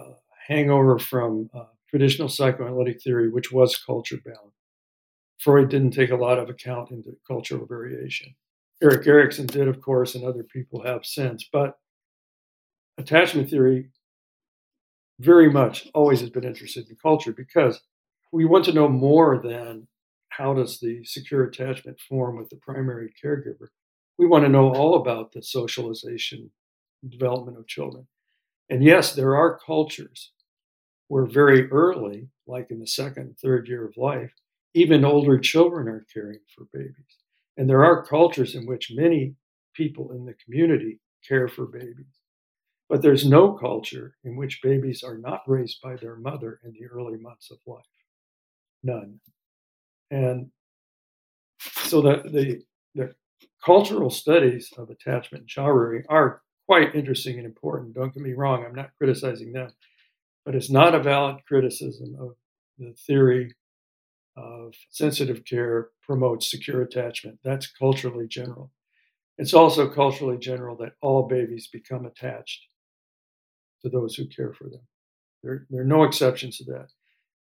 hangover 0.47 0.97
from 0.99 1.49
uh, 1.53 1.65
traditional 1.89 2.27
psychoanalytic 2.27 3.01
theory 3.01 3.29
which 3.29 3.51
was 3.51 3.83
culture 3.91 4.19
bound 4.25 4.51
Freud 5.41 5.69
didn't 5.69 5.91
take 5.91 6.11
a 6.11 6.15
lot 6.15 6.37
of 6.37 6.49
account 6.49 6.91
into 6.91 7.17
cultural 7.27 7.65
variation. 7.65 8.35
Erik 8.81 9.07
Erikson 9.07 9.47
did, 9.47 9.67
of 9.67 9.81
course, 9.81 10.13
and 10.13 10.23
other 10.23 10.43
people 10.43 10.83
have 10.83 11.03
since. 11.03 11.47
But 11.51 11.77
attachment 12.97 13.49
theory 13.49 13.89
very 15.19 15.49
much 15.51 15.87
always 15.95 16.19
has 16.21 16.29
been 16.29 16.43
interested 16.43 16.87
in 16.89 16.95
culture 17.01 17.33
because 17.33 17.81
we 18.31 18.45
want 18.45 18.65
to 18.65 18.73
know 18.73 18.87
more 18.87 19.39
than 19.39 19.87
how 20.29 20.53
does 20.53 20.79
the 20.79 21.03
secure 21.03 21.43
attachment 21.43 21.99
form 22.07 22.37
with 22.37 22.49
the 22.49 22.57
primary 22.57 23.11
caregiver. 23.23 23.69
We 24.21 24.27
want 24.27 24.45
to 24.45 24.49
know 24.49 24.71
all 24.71 24.97
about 24.97 25.31
the 25.31 25.41
socialization 25.41 26.51
development 27.09 27.57
of 27.57 27.65
children. 27.65 28.05
And 28.69 28.83
yes, 28.83 29.15
there 29.15 29.35
are 29.35 29.57
cultures 29.57 30.31
where 31.07 31.25
very 31.25 31.67
early, 31.71 32.29
like 32.45 32.69
in 32.69 32.79
the 32.79 32.85
second, 32.85 33.39
third 33.39 33.67
year 33.67 33.83
of 33.83 33.97
life, 33.97 34.31
even 34.75 35.03
older 35.03 35.39
children 35.39 35.87
are 35.87 36.05
caring 36.13 36.37
for 36.55 36.67
babies. 36.71 37.17
And 37.57 37.67
there 37.67 37.83
are 37.83 38.05
cultures 38.05 38.53
in 38.53 38.67
which 38.67 38.91
many 38.93 39.33
people 39.73 40.11
in 40.11 40.23
the 40.23 40.35
community 40.45 40.99
care 41.27 41.47
for 41.47 41.65
babies. 41.65 42.19
But 42.89 43.01
there's 43.01 43.25
no 43.25 43.53
culture 43.53 44.17
in 44.23 44.35
which 44.35 44.61
babies 44.61 45.01
are 45.01 45.17
not 45.17 45.41
raised 45.47 45.81
by 45.81 45.95
their 45.95 46.17
mother 46.17 46.59
in 46.63 46.73
the 46.73 46.85
early 46.85 47.17
months 47.17 47.49
of 47.49 47.57
life. 47.65 47.81
None. 48.83 49.19
And 50.11 50.51
so 51.59 52.03
the, 52.03 52.21
the, 52.31 52.61
the 52.93 53.15
cultural 53.63 54.09
studies 54.09 54.71
of 54.77 54.89
attachment 54.89 55.45
and 55.55 55.65
rearing 55.65 56.03
are 56.09 56.41
quite 56.67 56.95
interesting 56.95 57.37
and 57.37 57.45
important. 57.45 57.93
Don't 57.93 58.13
get 58.13 58.23
me 58.23 58.33
wrong, 58.33 58.65
I'm 58.65 58.75
not 58.75 58.91
criticizing 58.97 59.53
them, 59.53 59.71
but 60.45 60.55
it's 60.55 60.69
not 60.69 60.95
a 60.95 61.03
valid 61.03 61.37
criticism 61.47 62.15
of 62.19 62.35
the 62.77 62.93
theory 62.93 63.53
of 64.37 64.73
sensitive 64.89 65.43
care 65.45 65.89
promotes 66.01 66.49
secure 66.49 66.81
attachment. 66.81 67.39
That's 67.43 67.67
culturally 67.67 68.27
general. 68.27 68.71
It's 69.37 69.53
also 69.53 69.89
culturally 69.89 70.37
general 70.37 70.77
that 70.77 70.93
all 71.01 71.27
babies 71.27 71.67
become 71.67 72.05
attached 72.05 72.67
to 73.81 73.89
those 73.89 74.15
who 74.15 74.27
care 74.27 74.53
for 74.53 74.65
them. 74.65 74.81
There, 75.43 75.65
there 75.69 75.81
are 75.81 75.85
no 75.85 76.03
exceptions 76.03 76.57
to 76.57 76.65
that. 76.65 76.89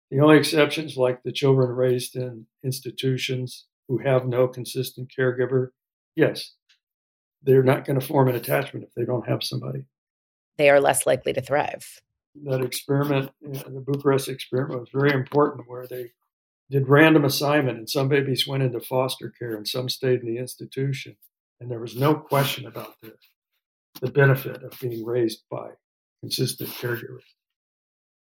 The 0.09 0.21
only 0.21 0.37
exceptions, 0.37 0.97
like 0.97 1.21
the 1.21 1.31
children 1.31 1.69
raised 1.69 2.15
in 2.15 2.47
institutions 2.63 3.67
who 3.87 3.99
have 3.99 4.25
no 4.25 4.47
consistent 4.47 5.11
caregiver, 5.15 5.69
yes, 6.15 6.53
they're 7.43 7.63
not 7.63 7.85
going 7.85 7.99
to 7.99 8.05
form 8.05 8.27
an 8.27 8.35
attachment 8.35 8.85
if 8.85 8.93
they 8.93 9.05
don't 9.05 9.27
have 9.27 9.43
somebody. 9.43 9.85
They 10.57 10.69
are 10.69 10.81
less 10.81 11.05
likely 11.05 11.33
to 11.33 11.41
thrive. 11.41 12.01
That 12.43 12.61
experiment, 12.61 13.31
the 13.41 13.83
Bucharest 13.85 14.27
experiment, 14.27 14.81
was 14.81 14.89
very 14.93 15.13
important 15.13 15.69
where 15.69 15.87
they 15.87 16.11
did 16.69 16.87
random 16.87 17.25
assignment 17.25 17.77
and 17.77 17.89
some 17.89 18.07
babies 18.07 18.47
went 18.47 18.63
into 18.63 18.79
foster 18.79 19.33
care 19.37 19.55
and 19.55 19.67
some 19.67 19.89
stayed 19.89 20.21
in 20.21 20.27
the 20.27 20.37
institution. 20.37 21.15
And 21.59 21.71
there 21.71 21.79
was 21.79 21.95
no 21.95 22.15
question 22.15 22.67
about 22.67 22.95
the, 23.01 23.13
the 24.01 24.11
benefit 24.11 24.63
of 24.63 24.79
being 24.79 25.03
raised 25.03 25.43
by 25.49 25.71
consistent 26.21 26.69
caregivers. 26.69 27.23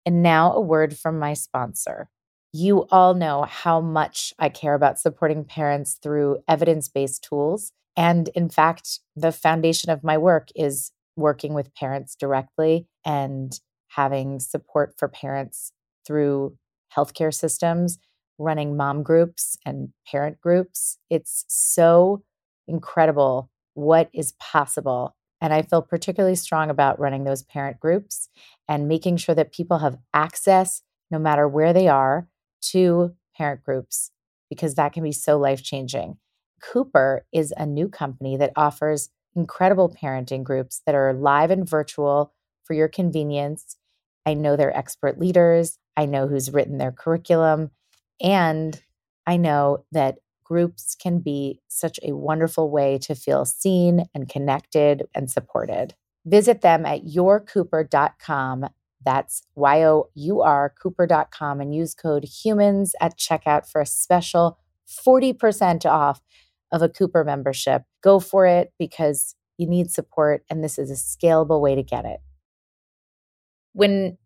And 0.05 0.23
now 0.23 0.53
a 0.53 0.61
word 0.61 0.99
from 0.99 1.19
my 1.19 1.35
sponsor. 1.35 2.09
You 2.53 2.87
all 2.91 3.15
know 3.15 3.43
how 3.49 3.81
much 3.81 4.35
I 4.39 4.49
care 4.51 4.75
about 4.75 4.99
supporting 4.99 5.45
parents 5.45 5.95
through 5.95 6.43
evidence 6.47 6.89
based 6.89 7.25
tools. 7.25 7.73
And 7.97 8.29
in 8.35 8.49
fact, 8.49 9.01
the 9.17 9.33
foundation 9.33 9.91
of 9.91 10.05
my 10.05 10.19
work 10.19 10.49
is 10.55 10.93
working 11.17 11.55
with 11.55 11.75
parents 11.75 12.15
directly 12.15 12.87
and 13.05 13.59
having 13.89 14.41
support 14.41 14.95
for 14.99 15.09
parents 15.09 15.73
through 16.07 16.57
healthcare 16.95 17.33
systems, 17.33 17.99
running 18.39 18.77
mom 18.77 19.03
groups 19.03 19.57
and 19.65 19.91
parent 20.07 20.41
groups. 20.41 20.99
It's 21.11 21.45
so 21.49 22.23
incredible 22.67 23.51
what 23.75 24.11
is 24.13 24.33
possible. 24.33 25.15
And 25.41 25.53
I 25.53 25.63
feel 25.63 25.83
particularly 25.83 26.37
strong 26.37 26.71
about 26.71 27.01
running 27.01 27.25
those 27.25 27.43
parent 27.43 27.81
groups 27.81 28.29
and 28.69 28.89
making 28.89 29.17
sure 29.17 29.35
that 29.35 29.53
people 29.53 29.79
have 29.79 29.99
access, 30.15 30.83
no 31.11 31.19
matter 31.19 31.49
where 31.49 31.73
they 31.73 31.89
are, 31.89 32.27
to 32.71 33.14
parent 33.37 33.62
groups, 33.64 34.11
because 34.49 34.75
that 34.75 34.92
can 34.92 35.02
be 35.02 35.12
so 35.12 35.38
life 35.38 35.62
changing. 35.62 36.16
Cooper 36.62 37.26
is 37.33 37.52
a 37.57 37.66
new 37.66 37.88
company 37.88 38.37
that 38.37 38.52
offers 38.57 39.11
incredible 39.35 39.95
parenting 39.95 40.45
groups 40.45 40.83
that 40.87 40.95
are 40.95 41.12
live 41.12 41.50
and 41.50 41.69
virtual 41.69 42.33
for 42.64 42.75
your 42.75 42.88
convenience. 42.88 43.76
I 44.25 44.35
know 44.35 44.57
they're 44.57 44.76
expert 44.76 45.19
leaders, 45.19 45.78
I 45.97 46.07
know 46.07 46.28
who's 46.28 46.52
written 46.52 46.78
their 46.78 46.92
curriculum, 46.92 47.71
and 48.21 48.81
I 49.26 49.37
know 49.37 49.85
that 49.92 50.19
groups 50.45 50.95
can 50.95 51.21
be 51.21 51.61
such 51.69 51.99
a 52.02 52.12
wonderful 52.12 52.71
way 52.71 52.99
to 52.99 53.14
feel 53.14 53.45
seen 53.45 54.04
and 54.14 54.28
connected 54.28 55.04
and 55.14 55.31
supported. 55.31 55.95
Visit 56.25 56.61
them 56.61 56.87
at 56.87 57.04
yourcooper.com. 57.04 58.69
That's 59.05 59.43
Y 59.55 59.85
O 59.85 60.09
U 60.15 60.41
R 60.43 60.75
Cooper.com 60.81 61.61
and 61.61 61.75
use 61.75 61.95
code 61.95 62.25
HUMANS 62.25 62.93
at 63.01 63.19
checkout 63.19 63.71
for 63.71 63.81
a 63.81 63.87
special 63.87 64.59
40% 65.07 65.87
off 65.87 66.21
of 66.71 66.83
a 66.83 66.89
Cooper 66.89 67.25
membership. 67.25 67.83
Go 68.03 68.21
for 68.21 68.47
it 68.47 68.73
because 68.79 69.35
you 69.59 69.69
need 69.69 69.91
support, 69.91 70.45
and 70.51 70.65
this 70.65 70.79
is 70.79 70.91
a 70.91 70.95
scalable 70.95 71.61
way 71.61 71.75
to 71.75 71.83
get 71.83 72.05
it. 72.05 72.21
When 73.73 74.19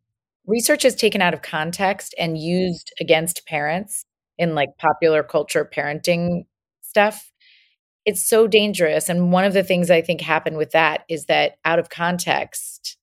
research 0.47 0.85
is 0.85 0.95
taken 0.95 1.21
out 1.21 1.35
of 1.35 1.43
context 1.43 2.15
and 2.19 2.39
used 2.39 2.93
against 3.01 3.47
parents 3.47 4.07
in 4.39 4.55
like 4.55 4.71
popular 4.79 5.23
culture 5.23 5.69
parenting 5.71 6.47
stuff, 6.83 7.33
it's 8.05 8.27
so 8.27 8.47
dangerous. 8.47 9.09
And 9.09 9.33
one 9.33 9.45
of 9.45 9.53
the 9.53 9.65
things 9.65 9.91
I 9.91 10.01
think 10.01 10.21
happened 10.21 10.57
with 10.57 10.71
that 10.71 11.05
is 11.09 11.27
that 11.27 11.57
out 11.65 11.79
of 11.79 11.91
context, 11.91 12.97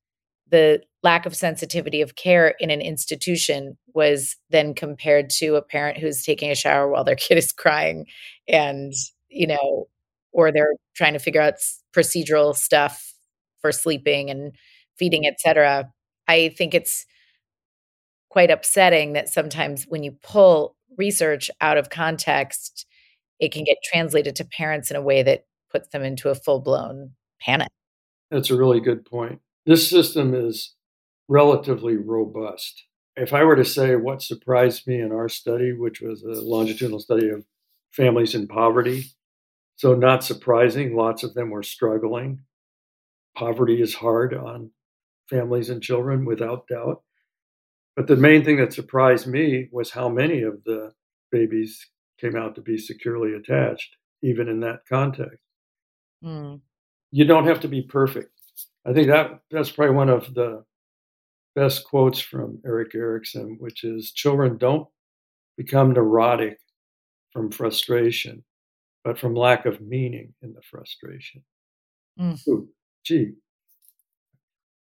the 0.53 0.83
lack 1.01 1.25
of 1.25 1.35
sensitivity 1.35 1.99
of 1.99 2.15
care 2.15 2.53
in 2.59 2.69
an 2.69 2.79
institution 2.79 3.75
was 3.95 4.37
then 4.51 4.75
compared 4.75 5.31
to 5.31 5.55
a 5.55 5.63
parent 5.63 5.97
who's 5.97 6.23
taking 6.23 6.51
a 6.51 6.55
shower 6.55 6.87
while 6.87 7.03
their 7.03 7.15
kid 7.25 7.39
is 7.39 7.51
crying 7.51 8.05
and, 8.47 8.93
you 9.29 9.47
know, 9.47 9.87
or 10.31 10.51
they're 10.51 10.75
trying 10.95 11.13
to 11.13 11.19
figure 11.19 11.41
out 11.41 11.55
procedural 11.91 12.55
stuff 12.55 13.15
for 13.61 13.71
sleeping 13.71 14.29
and 14.29 14.51
feeding, 14.95 15.25
etc. 15.25 15.91
I 16.27 16.49
think 16.49 16.75
it's 16.75 17.07
quite 18.29 18.51
upsetting 18.51 19.13
that 19.13 19.27
sometimes 19.27 19.85
when 19.85 20.03
you 20.03 20.11
pull 20.21 20.75
research 20.99 21.49
out 21.61 21.77
of 21.77 21.89
context, 21.89 22.85
it 23.39 23.51
can 23.51 23.63
get 23.63 23.77
translated 23.83 24.35
to 24.35 24.45
parents 24.45 24.91
in 24.91 24.97
a 24.97 25.01
way 25.01 25.23
that 25.23 25.45
puts 25.71 25.89
them 25.89 26.03
into 26.03 26.29
a 26.29 26.35
full 26.35 26.59
blown 26.59 27.13
panic. 27.41 27.69
That's 28.29 28.51
a 28.51 28.55
really 28.55 28.81
good 28.81 29.03
point. 29.03 29.39
This 29.65 29.89
system 29.89 30.33
is 30.33 30.75
relatively 31.27 31.97
robust. 31.97 32.83
If 33.15 33.33
I 33.33 33.43
were 33.43 33.55
to 33.55 33.65
say 33.65 33.95
what 33.95 34.21
surprised 34.21 34.87
me 34.87 34.99
in 34.99 35.11
our 35.11 35.29
study, 35.29 35.71
which 35.73 36.01
was 36.01 36.23
a 36.23 36.41
longitudinal 36.41 36.99
study 36.99 37.29
of 37.29 37.45
families 37.91 38.35
in 38.35 38.47
poverty, 38.47 39.05
so 39.75 39.95
not 39.95 40.23
surprising, 40.23 40.95
lots 40.95 41.23
of 41.23 41.33
them 41.33 41.49
were 41.49 41.63
struggling. 41.63 42.41
Poverty 43.35 43.81
is 43.81 43.95
hard 43.95 44.33
on 44.33 44.71
families 45.29 45.69
and 45.69 45.81
children, 45.81 46.25
without 46.25 46.67
doubt. 46.67 47.01
But 47.95 48.07
the 48.07 48.15
main 48.15 48.43
thing 48.43 48.57
that 48.57 48.73
surprised 48.73 49.27
me 49.27 49.69
was 49.71 49.91
how 49.91 50.09
many 50.09 50.41
of 50.41 50.63
the 50.63 50.91
babies 51.31 51.87
came 52.19 52.35
out 52.35 52.55
to 52.55 52.61
be 52.61 52.77
securely 52.77 53.33
attached, 53.33 53.95
even 54.21 54.47
in 54.47 54.59
that 54.61 54.81
context. 54.87 55.39
Mm. 56.23 56.61
You 57.11 57.25
don't 57.25 57.47
have 57.47 57.59
to 57.61 57.67
be 57.67 57.81
perfect. 57.81 58.32
I 58.85 58.93
think 58.93 59.07
that 59.07 59.39
that's 59.49 59.71
probably 59.71 59.95
one 59.95 60.09
of 60.09 60.33
the 60.33 60.63
best 61.55 61.85
quotes 61.85 62.19
from 62.19 62.59
Erik 62.65 62.95
Erikson, 62.95 63.57
which 63.59 63.83
is 63.83 64.11
children 64.11 64.57
don't 64.57 64.87
become 65.57 65.93
neurotic 65.93 66.57
from 67.31 67.51
frustration, 67.51 68.43
but 69.03 69.17
from 69.17 69.35
lack 69.35 69.65
of 69.65 69.81
meaning 69.81 70.33
in 70.41 70.53
the 70.53 70.61
frustration. 70.61 71.43
Mm. 72.19 72.47
Ooh, 72.47 72.69
gee, 73.03 73.33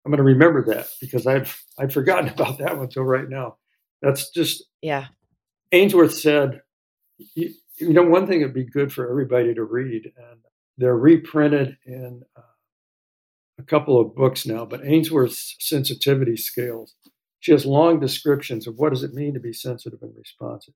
I'm 0.08 0.12
going 0.12 0.18
to 0.18 0.24
remember 0.24 0.64
that 0.74 0.88
because 1.02 1.28
I've 1.28 1.62
I've 1.78 1.92
forgotten 1.92 2.30
about 2.34 2.60
that 2.60 2.76
one 2.76 2.86
until 2.86 3.04
right 3.04 3.28
now. 3.28 3.58
That's 4.02 4.30
just 4.30 4.64
yeah. 4.82 5.08
Ainsworth 5.74 6.14
said, 6.14 6.62
you, 7.36 7.52
you 7.78 7.92
know, 7.92 8.04
one 8.04 8.26
thing 8.26 8.40
that'd 8.40 8.54
be 8.54 8.64
good 8.64 8.94
for 8.94 9.10
everybody 9.10 9.54
to 9.54 9.66
read, 9.66 10.14
and 10.16 10.40
they're 10.78 10.96
reprinted 10.96 11.76
in 11.86 12.22
uh, 12.38 12.42
a 13.60 13.64
couple 13.64 14.00
of 14.00 14.16
books 14.16 14.46
now. 14.46 14.66
But 14.66 14.86
Ainsworth's 14.86 15.56
sensitivity 15.60 16.38
scales. 16.38 16.96
She 17.40 17.52
has 17.52 17.66
long 17.66 18.00
descriptions 18.00 18.68
of 18.68 18.76
what 18.78 18.90
does 18.90 19.04
it 19.04 19.14
mean 19.14 19.34
to 19.34 19.40
be 19.40 19.54
sensitive 19.54 20.00
and 20.02 20.16
responsive, 20.18 20.74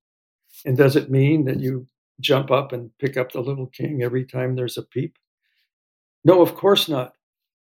and 0.65 0.77
does 0.77 0.95
it 0.95 1.09
mean 1.09 1.45
that 1.45 1.59
you 1.59 1.87
jump 2.19 2.51
up 2.51 2.71
and 2.71 2.91
pick 2.99 3.17
up 3.17 3.31
the 3.31 3.41
little 3.41 3.67
king 3.67 4.03
every 4.03 4.25
time 4.25 4.55
there's 4.55 4.77
a 4.77 4.83
peep? 4.83 5.15
No, 6.23 6.41
of 6.41 6.55
course 6.55 6.87
not 6.87 7.13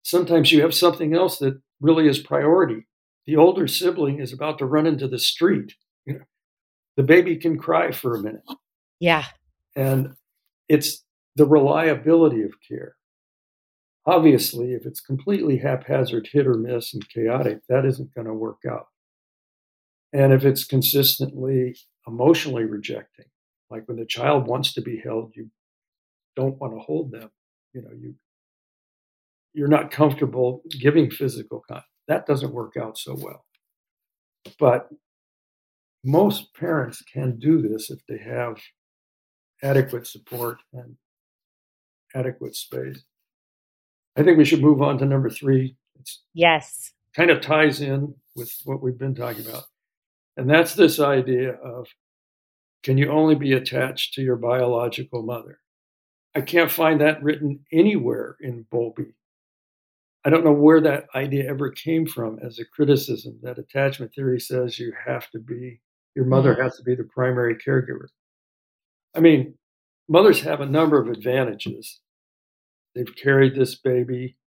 sometimes 0.04 0.52
you 0.52 0.62
have 0.62 0.74
something 0.74 1.16
else 1.16 1.40
that 1.40 1.60
really 1.82 2.08
is 2.08 2.20
priority. 2.20 2.86
The 3.26 3.38
older 3.38 3.68
sibling 3.68 4.20
is 4.20 4.34
about 4.34 4.60
to 4.60 4.66
run 4.66 4.86
into 4.86 5.08
the 5.08 5.20
street. 5.20 5.74
You 6.06 6.14
know, 6.16 6.26
the 6.98 7.04
baby 7.04 7.38
can 7.38 7.58
cry 7.58 7.92
for 7.92 8.16
a 8.16 8.22
minute. 8.22 8.44
Yeah. 9.00 9.26
And 9.76 10.16
it's 10.70 11.04
the 11.36 11.46
reliability 11.46 12.44
of 12.44 12.52
care. 12.68 12.96
Obviously, 14.06 14.74
if 14.74 14.86
it's 14.86 15.00
completely 15.00 15.58
haphazard, 15.58 16.30
hit 16.32 16.46
or 16.46 16.56
miss, 16.56 16.94
and 16.94 17.08
chaotic, 17.08 17.60
that 17.70 17.86
isn't 17.86 18.14
going 18.14 18.28
to 18.28 18.34
work 18.34 18.60
out. 18.70 18.88
And 20.12 20.34
if 20.34 20.44
it's 20.44 20.66
consistently 20.66 21.78
emotionally 22.06 22.66
rejecting, 22.66 23.26
like 23.70 23.88
when 23.88 23.98
the 23.98 24.06
child 24.06 24.48
wants 24.48 24.74
to 24.74 24.82
be 24.82 25.02
held, 25.04 25.32
you 25.36 25.50
don't 26.36 26.60
want 26.60 26.74
to 26.74 26.80
hold 26.80 27.12
them. 27.12 27.32
You 27.74 27.82
know, 27.82 27.92
you 27.98 28.16
you're 29.54 29.68
not 29.68 29.92
comfortable 29.92 30.64
giving 30.80 31.10
physical 31.10 31.64
contact. 31.68 31.88
That 32.08 32.26
doesn't 32.26 32.54
work 32.54 32.74
out 32.76 32.98
so 32.98 33.16
well. 33.16 33.46
But 34.60 34.90
most 36.04 36.54
parents 36.54 37.02
can 37.02 37.40
do 37.40 37.62
this 37.62 37.90
if 37.90 38.00
they 38.08 38.18
have 38.18 38.60
adequate 39.62 40.06
support 40.08 40.58
and 40.74 40.98
adequate 42.14 42.56
space. 42.56 43.04
I 44.16 44.24
think 44.24 44.38
we 44.38 44.46
should 44.46 44.62
move 44.62 44.82
on 44.82 44.98
to 45.00 45.06
number 45.06 45.30
three. 45.30 45.76
It's 46.00 46.24
yes. 46.34 46.92
Kind 47.16 47.32
of 47.32 47.42
ties 47.42 47.82
in 47.82 48.14
with 48.36 48.54
what 48.66 48.82
we've 48.82 48.98
been 48.98 49.16
talking 49.16 49.46
about. 49.46 49.64
And 50.38 50.50
that's 50.50 50.74
this 50.76 51.00
idea 51.00 51.54
of 51.54 51.88
can 52.84 52.98
you 52.98 53.10
only 53.10 53.36
be 53.36 53.54
attached 53.54 54.14
to 54.14 54.22
your 54.22 54.36
biological 54.36 55.24
mother? 55.24 55.60
I 56.36 56.42
can't 56.42 56.72
find 56.72 57.00
that 57.02 57.24
written 57.24 57.60
anywhere 57.72 58.36
in 58.42 58.66
Bowlby. 58.72 59.14
I 60.26 60.30
don't 60.30 60.46
know 60.46 60.54
where 60.54 60.82
that 60.82 61.06
idea 61.16 61.50
ever 61.50 61.70
came 61.70 62.06
from 62.06 62.40
as 62.40 62.60
a 62.60 62.66
criticism 62.66 63.40
that 63.44 63.58
attachment 63.58 64.14
theory 64.14 64.40
says 64.40 64.80
you 64.80 64.94
have 65.06 65.30
to 65.32 65.40
be, 65.40 65.82
your 66.16 66.26
mother 66.26 66.54
mm-hmm. 66.54 66.64
has 66.64 66.78
to 66.78 66.84
be 66.84 66.96
the 66.96 67.04
primary 67.04 67.56
caregiver. 67.56 68.08
I 69.16 69.20
mean, 69.20 69.56
mothers 70.08 70.42
have 70.42 70.62
a 70.62 70.66
number 70.66 71.00
of 71.00 71.10
advantages. 71.10 72.00
They've 72.96 73.16
carried 73.16 73.56
this 73.56 73.76
baby, 73.76 74.38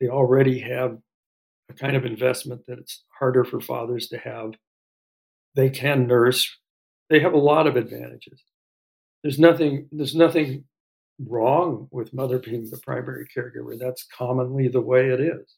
they 0.00 0.08
already 0.08 0.60
have 0.60 0.98
a 1.68 1.74
kind 1.74 1.96
of 1.96 2.04
investment 2.04 2.66
that 2.66 2.78
it's 2.78 3.04
harder 3.18 3.44
for 3.44 3.60
fathers 3.60 4.08
to 4.08 4.18
have. 4.18 4.54
They 5.54 5.70
can 5.70 6.06
nurse. 6.06 6.56
They 7.10 7.20
have 7.20 7.32
a 7.32 7.38
lot 7.38 7.66
of 7.66 7.76
advantages. 7.76 8.42
There's 9.22 9.38
nothing, 9.38 9.88
there's 9.90 10.14
nothing 10.14 10.64
wrong 11.18 11.88
with 11.90 12.14
mother 12.14 12.38
being 12.38 12.70
the 12.70 12.78
primary 12.78 13.26
caregiver. 13.34 13.78
That's 13.78 14.04
commonly 14.04 14.68
the 14.68 14.80
way 14.80 15.08
it 15.08 15.20
is. 15.20 15.56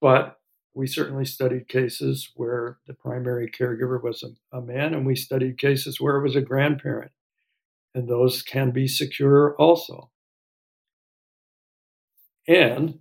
But 0.00 0.36
we 0.74 0.86
certainly 0.86 1.24
studied 1.24 1.68
cases 1.68 2.30
where 2.34 2.78
the 2.86 2.94
primary 2.94 3.50
caregiver 3.50 4.02
was 4.02 4.22
a, 4.22 4.56
a, 4.56 4.60
man, 4.60 4.94
and 4.94 5.06
we 5.06 5.16
studied 5.16 5.58
cases 5.58 6.00
where 6.00 6.16
it 6.16 6.22
was 6.22 6.36
a 6.36 6.40
grandparent. 6.40 7.12
And 7.94 8.08
those 8.08 8.42
can 8.42 8.70
be 8.70 8.86
secure 8.86 9.56
also. 9.56 10.10
And 12.48 13.00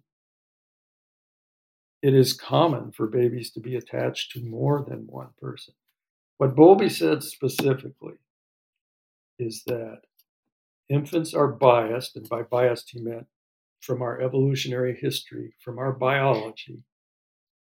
it 2.04 2.14
is 2.14 2.34
common 2.34 2.92
for 2.92 3.08
babies 3.08 3.50
to 3.52 3.62
be 3.62 3.76
attached 3.76 4.34
to 4.34 4.44
more 4.44 4.86
than 4.88 5.08
one 5.08 5.30
person. 5.42 5.74
What 6.38 6.56
Bowlby 6.56 6.90
said 6.90 7.24
specifically 7.24 8.16
is 9.40 9.64
that 9.66 10.02
infants 10.90 11.34
are 11.34 11.48
biased, 11.48 12.16
and 12.16 12.28
by 12.28 12.44
biased 12.44 12.92
he 12.92 13.00
meant 13.00 13.28
from 13.80 14.02
our 14.02 14.20
evolutionary 14.22 14.96
history, 15.00 15.54
from 15.64 15.80
our 15.80 15.94
biology, 15.94 16.84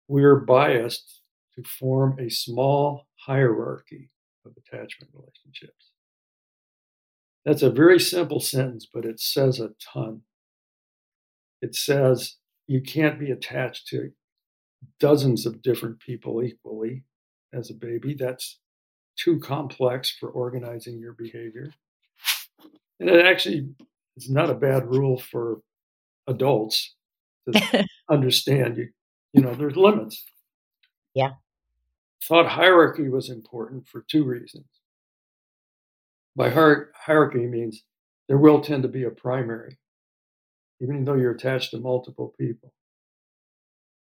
we're 0.09 0.40
biased 0.40 1.22
to 1.55 1.62
form 1.62 2.18
a 2.18 2.29
small 2.29 3.07
hierarchy 3.27 4.11
of 4.44 4.53
attachment 4.57 5.12
relationships. 5.14 5.90
That's 7.44 7.62
a 7.62 7.70
very 7.70 8.01
simple 8.01 8.40
sentence, 8.40 8.87
but 8.92 9.05
it 9.05 9.20
says 9.20 9.61
a 9.61 9.70
ton. 9.81 10.22
It 11.62 11.74
says 11.74 12.36
you 12.66 12.80
can't 12.80 13.18
be 13.18 13.30
attached 13.30 13.88
to 13.88 14.12
dozens 15.00 15.46
of 15.46 15.62
different 15.62 16.00
people 16.00 16.42
equally 16.42 17.04
as 17.52 17.70
a 17.70 17.74
baby. 17.74 18.14
That's 18.14 18.58
too 19.16 19.38
complex 19.38 20.10
for 20.10 20.28
organizing 20.28 20.98
your 20.98 21.12
behavior. 21.14 21.72
And 23.00 23.08
it 23.08 23.24
actually 23.24 23.68
is 24.16 24.30
not 24.30 24.50
a 24.50 24.54
bad 24.54 24.86
rule 24.86 25.18
for 25.18 25.60
adults 26.26 26.94
to 27.46 27.86
understand 28.10 28.76
you 28.76 28.88
you 29.36 29.42
know 29.42 29.54
there's 29.54 29.76
limits. 29.76 30.24
Yeah. 31.14 31.32
Thought 32.24 32.48
hierarchy 32.48 33.10
was 33.10 33.28
important 33.28 33.86
for 33.86 34.04
two 34.08 34.24
reasons. 34.24 34.64
By 36.34 36.50
hierarchy 36.50 37.46
means 37.46 37.82
there 38.28 38.38
will 38.38 38.60
tend 38.60 38.82
to 38.82 38.88
be 38.88 39.04
a 39.04 39.10
primary, 39.10 39.78
even 40.80 41.04
though 41.04 41.14
you're 41.14 41.32
attached 41.32 41.70
to 41.70 41.78
multiple 41.78 42.34
people. 42.38 42.72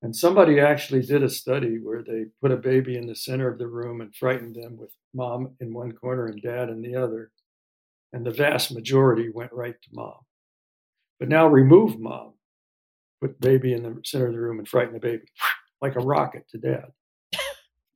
And 0.03 0.15
somebody 0.15 0.59
actually 0.59 1.03
did 1.03 1.23
a 1.23 1.29
study 1.29 1.79
where 1.79 2.03
they 2.03 2.27
put 2.41 2.51
a 2.51 2.57
baby 2.57 2.97
in 2.97 3.07
the 3.07 3.15
center 3.15 3.49
of 3.49 3.59
the 3.59 3.69
room 3.69 4.01
and 4.01 4.15
frightened 4.15 4.57
them 4.57 4.77
with 4.77 4.91
mom 5.15 5.55
in 5.61 5.73
one 5.73 5.93
corner 5.93 6.27
and 6.27 6.43
dad 6.43 6.69
in 6.69 6.83
the 6.83 6.97
other. 6.97 7.31
And 8.13 8.27
the 8.27 8.33
vast 8.33 8.75
majority 8.75 9.31
went 9.33 9.53
right 9.53 9.81
to 9.81 9.89
mom. 9.93 10.19
But 11.21 11.29
now 11.29 11.47
remove 11.47 12.01
mom, 12.01 12.35
put 13.21 13.41
baby 13.41 13.73
in 13.73 13.85
the 13.85 14.01
center 14.05 14.27
of 14.27 14.33
the 14.33 14.41
room 14.41 14.59
and 14.59 14.67
frighten 14.67 14.93
the 14.93 15.01
baby 15.01 15.25
like 15.81 15.95
a 15.95 16.01
rocket 16.01 16.49
to 16.51 16.59
dad. 16.59 16.87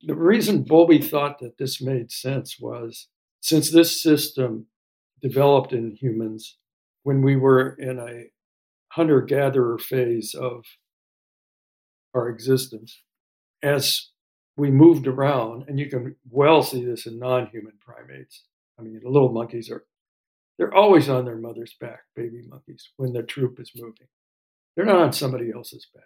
the 0.01 0.15
reason 0.15 0.63
Bowlby 0.63 1.01
thought 1.01 1.39
that 1.39 1.57
this 1.57 1.81
made 1.81 2.09
sense 2.09 2.57
was 2.57 3.09
since 3.41 3.69
this 3.69 4.01
system 4.01 4.67
developed 5.21 5.73
in 5.73 5.91
humans 5.91 6.57
when 7.03 7.21
we 7.21 7.35
were 7.35 7.75
in 7.79 7.99
a 7.99 8.25
hunter 8.89 9.21
gatherer 9.21 9.77
phase 9.77 10.33
of 10.33 10.65
our 12.13 12.29
existence 12.29 13.01
as 13.61 14.09
we 14.55 14.71
moved 14.71 15.07
around, 15.07 15.65
and 15.67 15.79
you 15.79 15.89
can 15.89 16.15
well 16.29 16.63
see 16.63 16.83
this 16.83 17.05
in 17.05 17.19
non-human 17.19 17.73
primates. 17.79 18.43
I 18.79 18.81
mean, 18.81 18.99
the 19.03 19.09
little 19.09 19.31
monkeys 19.31 19.69
are 19.69 19.85
they're 20.57 20.73
always 20.73 21.07
on 21.07 21.25
their 21.25 21.37
mother's 21.37 21.75
back, 21.79 21.99
baby 22.15 22.41
monkeys, 22.47 22.89
when 22.97 23.13
the 23.13 23.21
troop 23.21 23.59
is 23.59 23.71
moving. 23.75 24.07
They're 24.75 24.85
not 24.85 25.01
on 25.01 25.13
somebody 25.13 25.51
else's 25.53 25.87
back. 25.93 26.03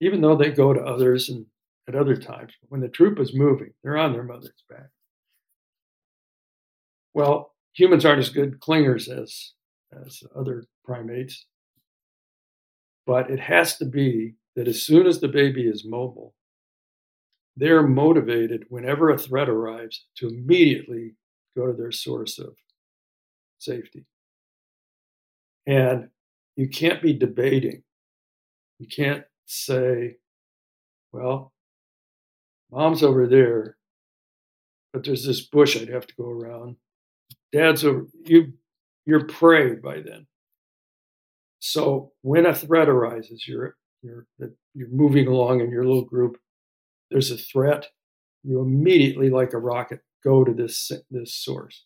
Even 0.00 0.20
though 0.20 0.36
they 0.36 0.50
go 0.50 0.72
to 0.72 0.80
others 0.80 1.28
and 1.28 1.46
at 1.88 1.94
other 1.94 2.16
times, 2.16 2.52
when 2.68 2.80
the 2.80 2.88
troop 2.88 3.20
is 3.20 3.34
moving, 3.34 3.72
they're 3.82 3.96
on 3.96 4.12
their 4.12 4.22
mother's 4.22 4.64
back. 4.68 4.88
Well, 7.14 7.54
humans 7.72 8.04
aren't 8.04 8.20
as 8.20 8.30
good 8.30 8.60
clingers 8.60 9.08
as 9.08 9.52
as 10.06 10.22
other 10.34 10.64
primates, 10.84 11.46
but 13.06 13.30
it 13.30 13.40
has 13.40 13.76
to 13.78 13.84
be 13.84 14.34
that 14.56 14.68
as 14.68 14.82
soon 14.82 15.06
as 15.06 15.20
the 15.20 15.28
baby 15.28 15.66
is 15.66 15.84
mobile, 15.84 16.34
they're 17.56 17.82
motivated 17.82 18.64
whenever 18.68 19.10
a 19.10 19.18
threat 19.18 19.48
arrives 19.48 20.06
to 20.16 20.28
immediately 20.28 21.14
go 21.56 21.66
to 21.66 21.72
their 21.72 21.92
source 21.92 22.38
of 22.38 22.54
safety. 23.58 24.06
And 25.66 26.08
you 26.56 26.68
can't 26.68 27.02
be 27.02 27.12
debating. 27.12 27.82
You 28.78 28.88
can't 28.88 29.24
say, 29.46 30.16
well, 31.12 31.52
mom's 32.70 33.02
over 33.02 33.26
there, 33.26 33.76
but 34.92 35.04
there's 35.04 35.26
this 35.26 35.42
bush 35.42 35.76
I'd 35.76 35.88
have 35.88 36.06
to 36.06 36.14
go 36.16 36.28
around. 36.28 36.76
Dad's 37.52 37.84
over 37.84 38.06
you 38.24 38.54
you're 39.06 39.26
prey 39.26 39.74
by 39.74 40.00
then. 40.00 40.26
So 41.58 42.12
when 42.22 42.46
a 42.46 42.54
threat 42.54 42.88
arises, 42.88 43.46
you're 43.46 43.76
you're 44.02 44.26
you're 44.74 44.88
moving 44.88 45.28
along 45.28 45.60
in 45.60 45.70
your 45.70 45.84
little 45.84 46.04
group, 46.04 46.38
there's 47.10 47.30
a 47.30 47.36
threat, 47.36 47.86
you 48.42 48.60
immediately, 48.60 49.30
like 49.30 49.52
a 49.52 49.58
rocket, 49.58 50.00
go 50.24 50.44
to 50.44 50.52
this 50.52 50.90
this 51.10 51.34
source. 51.34 51.84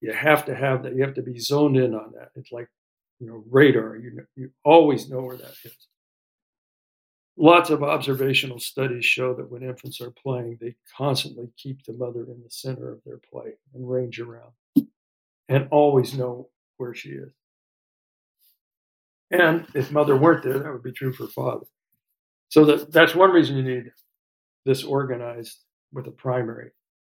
You 0.00 0.12
have 0.12 0.44
to 0.46 0.54
have 0.54 0.82
that. 0.82 0.94
You 0.94 1.02
have 1.02 1.14
to 1.14 1.22
be 1.22 1.38
zoned 1.38 1.76
in 1.76 1.94
on 1.94 2.12
that. 2.16 2.30
It's 2.36 2.52
like 2.52 2.68
you 3.18 3.26
know 3.26 3.44
radar. 3.50 3.96
You 3.96 4.26
you 4.36 4.50
always 4.64 5.08
know 5.08 5.22
where 5.22 5.36
that 5.36 5.54
is. 5.64 5.76
Lots 7.36 7.70
of 7.70 7.84
observational 7.84 8.58
studies 8.58 9.04
show 9.04 9.32
that 9.34 9.50
when 9.50 9.62
infants 9.62 10.00
are 10.00 10.10
playing, 10.10 10.58
they 10.60 10.74
constantly 10.96 11.48
keep 11.56 11.84
the 11.84 11.92
mother 11.92 12.24
in 12.24 12.42
the 12.42 12.50
center 12.50 12.90
of 12.90 13.00
their 13.06 13.18
play 13.18 13.52
and 13.74 13.88
range 13.88 14.18
around, 14.18 14.50
and 15.48 15.68
always 15.70 16.14
know 16.14 16.48
where 16.76 16.94
she 16.94 17.10
is. 17.10 17.32
And 19.30 19.66
if 19.74 19.90
mother 19.90 20.16
weren't 20.16 20.42
there, 20.42 20.58
that 20.58 20.72
would 20.72 20.82
be 20.82 20.92
true 20.92 21.12
for 21.12 21.26
father. 21.26 21.66
So 22.48 22.64
that, 22.64 22.92
that's 22.92 23.14
one 23.14 23.30
reason 23.30 23.56
you 23.56 23.62
need 23.62 23.92
this 24.64 24.84
organized 24.84 25.64
with 25.92 26.06
a 26.06 26.10
primary. 26.10 26.70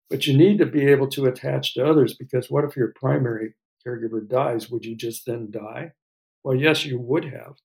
But 0.10 0.28
you 0.28 0.38
need 0.38 0.60
to 0.60 0.66
be 0.66 0.86
able 0.86 1.08
to 1.10 1.26
attach 1.26 1.74
to 1.74 1.86
others 1.86 2.14
because 2.14 2.50
what 2.50 2.64
if 2.64 2.76
your 2.78 2.94
primary 2.96 3.56
caregiver 3.86 4.28
dies? 4.28 4.70
Would 4.70 4.86
you 4.86 4.96
just 4.96 5.26
then 5.26 5.52
die? 5.52 5.92
Well, 6.44 6.56
yes, 6.56 6.86
you 6.86 7.00
would 7.00 7.26
have 7.26 7.56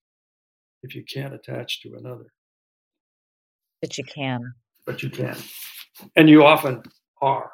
if 0.82 0.94
you 0.94 1.04
can't 1.04 1.34
attach 1.34 1.82
to 1.82 1.94
another. 1.96 2.32
But 3.80 3.98
you 3.98 4.04
can. 4.04 4.54
But 4.86 5.02
you 5.02 5.10
can. 5.10 5.36
And 6.16 6.28
you 6.28 6.44
often 6.44 6.82
are. 7.20 7.50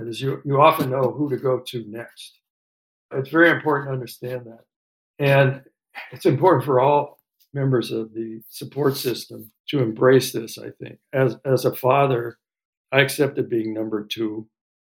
That 0.00 0.08
is, 0.08 0.20
you, 0.22 0.40
you 0.46 0.58
often 0.58 0.90
know 0.90 1.12
who 1.12 1.28
to 1.28 1.36
go 1.36 1.60
to 1.60 1.84
next. 1.86 2.38
It's 3.12 3.28
very 3.28 3.50
important 3.50 3.88
to 3.88 3.92
understand 3.92 4.46
that. 4.46 4.64
And 5.18 5.62
it's 6.10 6.24
important 6.24 6.64
for 6.64 6.80
all 6.80 7.20
members 7.52 7.90
of 7.90 8.14
the 8.14 8.40
support 8.48 8.96
system 8.96 9.50
to 9.68 9.82
embrace 9.82 10.32
this, 10.32 10.56
I 10.56 10.70
think. 10.82 10.98
As, 11.12 11.36
as 11.44 11.66
a 11.66 11.74
father, 11.74 12.38
I 12.90 13.00
accepted 13.00 13.50
being 13.50 13.74
number 13.74 14.06
two. 14.06 14.48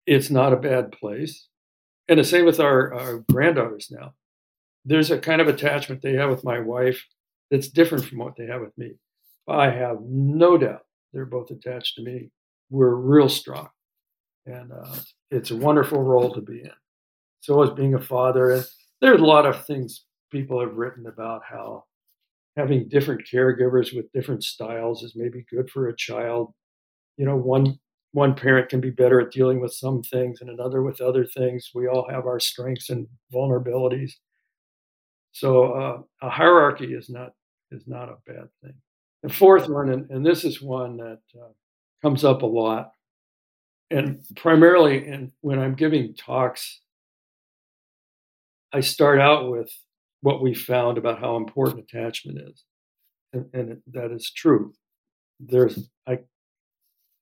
It's 0.06 0.28
not 0.28 0.52
a 0.52 0.56
bad 0.56 0.92
place. 0.92 1.46
And 2.06 2.18
the 2.18 2.24
same 2.24 2.44
with 2.44 2.60
our, 2.60 2.92
our 2.92 3.24
granddaughters 3.32 3.88
now. 3.90 4.12
There's 4.84 5.10
a 5.10 5.18
kind 5.18 5.40
of 5.40 5.48
attachment 5.48 6.02
they 6.02 6.14
have 6.14 6.28
with 6.28 6.44
my 6.44 6.58
wife 6.58 7.06
that's 7.50 7.68
different 7.68 8.04
from 8.04 8.18
what 8.18 8.36
they 8.36 8.46
have 8.46 8.60
with 8.60 8.76
me. 8.76 8.96
I 9.48 9.70
have 9.70 9.98
no 10.02 10.58
doubt 10.58 10.82
they're 11.14 11.24
both 11.24 11.50
attached 11.50 11.96
to 11.96 12.02
me. 12.02 12.32
We're 12.68 12.94
real 12.94 13.30
strong. 13.30 13.70
And 14.46 14.72
uh, 14.72 14.96
it's 15.30 15.50
a 15.50 15.56
wonderful 15.56 16.02
role 16.02 16.32
to 16.32 16.40
be 16.40 16.60
in. 16.60 16.72
So, 17.40 17.62
as 17.62 17.70
being 17.70 17.94
a 17.94 18.00
father, 18.00 18.52
and 18.52 18.66
there's 19.00 19.20
a 19.20 19.24
lot 19.24 19.46
of 19.46 19.64
things 19.66 20.04
people 20.30 20.60
have 20.60 20.76
written 20.76 21.06
about 21.06 21.42
how 21.48 21.84
having 22.56 22.88
different 22.88 23.22
caregivers 23.32 23.94
with 23.94 24.12
different 24.12 24.44
styles 24.44 25.02
is 25.02 25.14
maybe 25.16 25.44
good 25.50 25.70
for 25.70 25.88
a 25.88 25.96
child. 25.96 26.52
You 27.16 27.26
know, 27.26 27.36
one 27.36 27.78
one 28.12 28.34
parent 28.34 28.68
can 28.68 28.80
be 28.80 28.90
better 28.90 29.20
at 29.20 29.30
dealing 29.30 29.60
with 29.60 29.72
some 29.72 30.02
things 30.02 30.40
and 30.40 30.50
another 30.50 30.82
with 30.82 31.00
other 31.00 31.24
things. 31.24 31.70
We 31.74 31.86
all 31.86 32.08
have 32.10 32.26
our 32.26 32.40
strengths 32.40 32.90
and 32.90 33.06
vulnerabilities. 33.32 34.12
So 35.32 35.72
uh, 35.72 36.26
a 36.26 36.30
hierarchy 36.30 36.92
is 36.94 37.08
not 37.08 37.30
is 37.70 37.84
not 37.86 38.08
a 38.08 38.16
bad 38.26 38.48
thing. 38.62 38.74
The 39.22 39.28
fourth 39.32 39.68
one, 39.68 39.90
and, 39.90 40.10
and 40.10 40.26
this 40.26 40.44
is 40.44 40.60
one 40.62 40.96
that 40.96 41.20
uh, 41.40 41.52
comes 42.02 42.24
up 42.24 42.42
a 42.42 42.46
lot, 42.46 42.92
and 43.90 44.20
primarily 44.36 45.06
in, 45.06 45.32
when 45.40 45.58
I'm 45.58 45.74
giving 45.74 46.14
talks, 46.14 46.80
I 48.72 48.80
start 48.80 49.20
out 49.20 49.50
with 49.50 49.70
what 50.20 50.42
we 50.42 50.54
found 50.54 50.98
about 50.98 51.20
how 51.20 51.36
important 51.36 51.80
attachment 51.80 52.38
is, 52.38 52.64
and, 53.32 53.46
and 53.52 53.82
that 53.92 54.12
is 54.12 54.30
true. 54.30 54.72
There's 55.40 55.88
I 56.06 56.20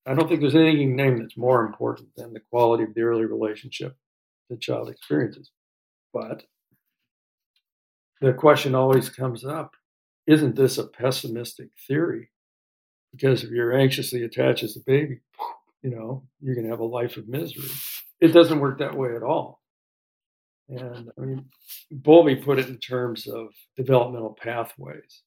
I 0.06 0.14
don't 0.14 0.28
think 0.28 0.40
there's 0.40 0.54
anything 0.54 0.96
named 0.96 1.22
that's 1.22 1.36
more 1.36 1.64
important 1.64 2.08
than 2.16 2.32
the 2.32 2.40
quality 2.50 2.84
of 2.84 2.94
the 2.94 3.02
early 3.02 3.24
relationship 3.24 3.96
the 4.50 4.56
child 4.56 4.88
experiences. 4.88 5.50
But 6.12 6.44
the 8.20 8.32
question 8.32 8.74
always 8.74 9.08
comes 9.08 9.44
up 9.44 9.72
isn't 10.26 10.56
this 10.56 10.76
a 10.76 10.86
pessimistic 10.86 11.70
theory? 11.86 12.28
Because 13.12 13.42
if 13.42 13.50
you're 13.50 13.72
anxiously 13.72 14.22
attached 14.24 14.62
as 14.62 14.76
a 14.76 14.80
baby, 14.84 15.20
you 15.82 15.90
know, 15.90 16.24
you're 16.40 16.54
going 16.54 16.64
to 16.64 16.70
have 16.70 16.80
a 16.80 16.84
life 16.84 17.16
of 17.16 17.28
misery. 17.28 17.70
It 18.20 18.32
doesn't 18.32 18.60
work 18.60 18.78
that 18.78 18.96
way 18.96 19.14
at 19.14 19.22
all. 19.22 19.62
And 20.68 21.10
I 21.18 21.20
mean, 21.22 21.46
Bowlby 21.90 22.36
put 22.36 22.58
it 22.58 22.68
in 22.68 22.78
terms 22.78 23.26
of 23.26 23.48
developmental 23.76 24.36
pathways 24.40 25.22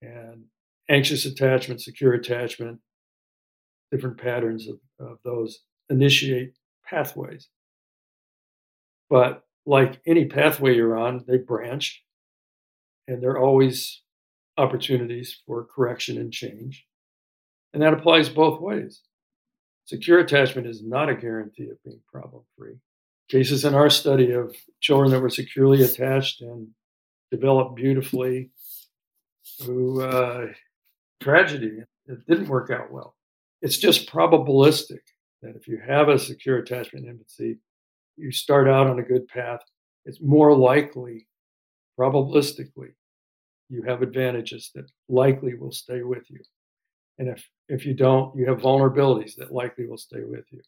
and 0.00 0.44
anxious 0.88 1.26
attachment, 1.26 1.82
secure 1.82 2.14
attachment, 2.14 2.78
different 3.90 4.18
patterns 4.18 4.68
of, 4.68 4.78
of 4.98 5.18
those 5.24 5.60
initiate 5.90 6.54
pathways. 6.88 7.48
But 9.10 9.42
like 9.66 10.00
any 10.06 10.26
pathway 10.26 10.74
you're 10.74 10.96
on, 10.96 11.24
they 11.26 11.38
branch 11.38 12.02
and 13.06 13.22
there 13.22 13.30
are 13.30 13.40
always 13.40 14.02
opportunities 14.56 15.40
for 15.46 15.64
correction 15.64 16.18
and 16.18 16.32
change. 16.32 16.86
And 17.72 17.82
that 17.82 17.94
applies 17.94 18.28
both 18.28 18.60
ways. 18.60 19.02
Secure 19.88 20.20
attachment 20.20 20.66
is 20.66 20.82
not 20.82 21.08
a 21.08 21.14
guarantee 21.14 21.70
of 21.70 21.82
being 21.84 22.00
problem 22.12 22.42
free. 22.56 22.76
Cases 23.28 23.64
in 23.64 23.74
our 23.74 23.90
study 23.90 24.32
of 24.32 24.54
children 24.80 25.10
that 25.10 25.20
were 25.20 25.30
securely 25.30 25.82
attached 25.82 26.40
and 26.40 26.68
developed 27.30 27.74
beautifully 27.74 28.50
who 29.64 30.02
uh, 30.02 30.46
tragedy, 31.20 31.82
it 32.06 32.26
didn't 32.26 32.48
work 32.48 32.70
out 32.70 32.92
well 32.92 33.14
it's 33.60 33.78
just 33.78 34.08
probabilistic 34.08 35.00
that 35.42 35.56
if 35.56 35.66
you 35.68 35.80
have 35.86 36.08
a 36.08 36.18
secure 36.18 36.58
attachment 36.58 37.06
infancy, 37.06 37.58
you 38.16 38.30
start 38.30 38.68
out 38.68 38.86
on 38.86 38.98
a 38.98 39.02
good 39.02 39.28
path. 39.28 39.60
It's 40.04 40.20
more 40.20 40.56
likely, 40.56 41.26
probabilistically, 41.98 42.92
you 43.68 43.82
have 43.82 44.02
advantages 44.02 44.70
that 44.74 44.90
likely 45.08 45.54
will 45.54 45.72
stay 45.72 46.02
with 46.02 46.30
you. 46.30 46.40
And 47.18 47.28
if, 47.28 47.48
if 47.68 47.84
you 47.84 47.94
don't, 47.94 48.36
you 48.36 48.46
have 48.48 48.58
vulnerabilities 48.58 49.36
that 49.36 49.52
likely 49.52 49.86
will 49.86 49.98
stay 49.98 50.22
with 50.24 50.44
you. 50.50 50.60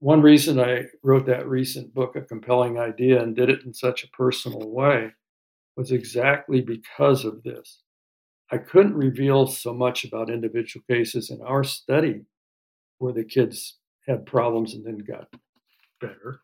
One 0.00 0.20
reason 0.20 0.60
I 0.60 0.84
wrote 1.02 1.26
that 1.26 1.48
recent 1.48 1.94
book, 1.94 2.16
A 2.16 2.20
Compelling 2.20 2.78
Idea, 2.78 3.22
and 3.22 3.34
did 3.34 3.48
it 3.48 3.64
in 3.64 3.72
such 3.72 4.04
a 4.04 4.10
personal 4.10 4.68
way 4.70 5.12
was 5.76 5.92
exactly 5.92 6.60
because 6.60 7.24
of 7.24 7.42
this. 7.42 7.82
I 8.50 8.58
couldn't 8.58 8.94
reveal 8.94 9.46
so 9.46 9.72
much 9.72 10.04
about 10.04 10.30
individual 10.30 10.84
cases 10.88 11.30
in 11.30 11.40
our 11.42 11.64
study 11.64 12.22
where 12.98 13.12
the 13.12 13.24
kids 13.24 13.78
had 14.06 14.26
problems 14.26 14.74
and 14.74 14.84
then 14.84 14.98
got 14.98 15.28
better 16.00 16.40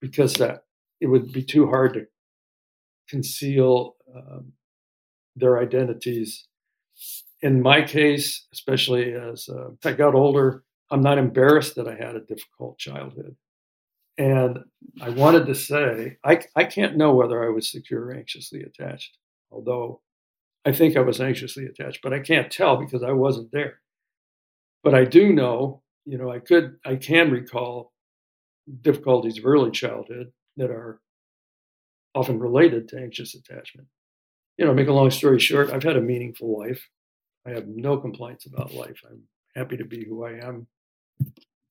because 0.00 0.34
that 0.34 0.64
it 1.00 1.06
would 1.06 1.32
be 1.32 1.42
too 1.42 1.66
hard 1.68 1.94
to 1.94 2.06
conceal 3.08 3.96
um, 4.14 4.52
their 5.36 5.60
identities. 5.60 6.46
In 7.40 7.62
my 7.62 7.82
case, 7.82 8.46
especially 8.52 9.14
as 9.14 9.48
uh, 9.48 9.70
I 9.84 9.92
got 9.92 10.14
older, 10.14 10.64
I'm 10.90 11.02
not 11.02 11.18
embarrassed 11.18 11.76
that 11.76 11.86
I 11.86 11.94
had 11.94 12.16
a 12.16 12.20
difficult 12.20 12.78
childhood. 12.78 13.36
And 14.16 14.58
I 15.00 15.10
wanted 15.10 15.46
to 15.46 15.54
say, 15.54 16.16
I, 16.24 16.40
I 16.56 16.64
can't 16.64 16.96
know 16.96 17.14
whether 17.14 17.44
I 17.44 17.50
was 17.50 17.70
secure 17.70 18.06
or 18.06 18.12
anxiously 18.12 18.62
attached, 18.62 19.16
although 19.52 20.00
I 20.64 20.72
think 20.72 20.96
I 20.96 21.00
was 21.00 21.20
anxiously 21.20 21.66
attached, 21.66 22.00
but 22.02 22.12
I 22.12 22.18
can't 22.18 22.50
tell 22.50 22.76
because 22.76 23.04
I 23.04 23.12
wasn't 23.12 23.52
there. 23.52 23.80
But 24.82 24.94
I 24.94 25.04
do 25.04 25.32
know, 25.32 25.82
you 26.04 26.18
know, 26.18 26.32
I 26.32 26.40
could, 26.40 26.78
I 26.84 26.96
can 26.96 27.30
recall 27.30 27.92
difficulties 28.82 29.38
of 29.38 29.46
early 29.46 29.70
childhood 29.70 30.32
that 30.56 30.70
are 30.70 31.00
often 32.14 32.40
related 32.40 32.88
to 32.88 32.98
anxious 32.98 33.34
attachment. 33.34 33.86
You 34.56 34.64
know, 34.64 34.74
make 34.74 34.88
a 34.88 34.92
long 34.92 35.10
story 35.12 35.38
short, 35.38 35.70
I've 35.70 35.84
had 35.84 35.96
a 35.96 36.00
meaningful 36.00 36.58
life. 36.58 36.88
I 37.46 37.50
have 37.50 37.66
no 37.66 37.96
complaints 37.98 38.46
about 38.46 38.74
life. 38.74 39.00
I'm 39.08 39.22
happy 39.54 39.76
to 39.76 39.84
be 39.84 40.04
who 40.04 40.24
I 40.24 40.32
am, 40.32 40.66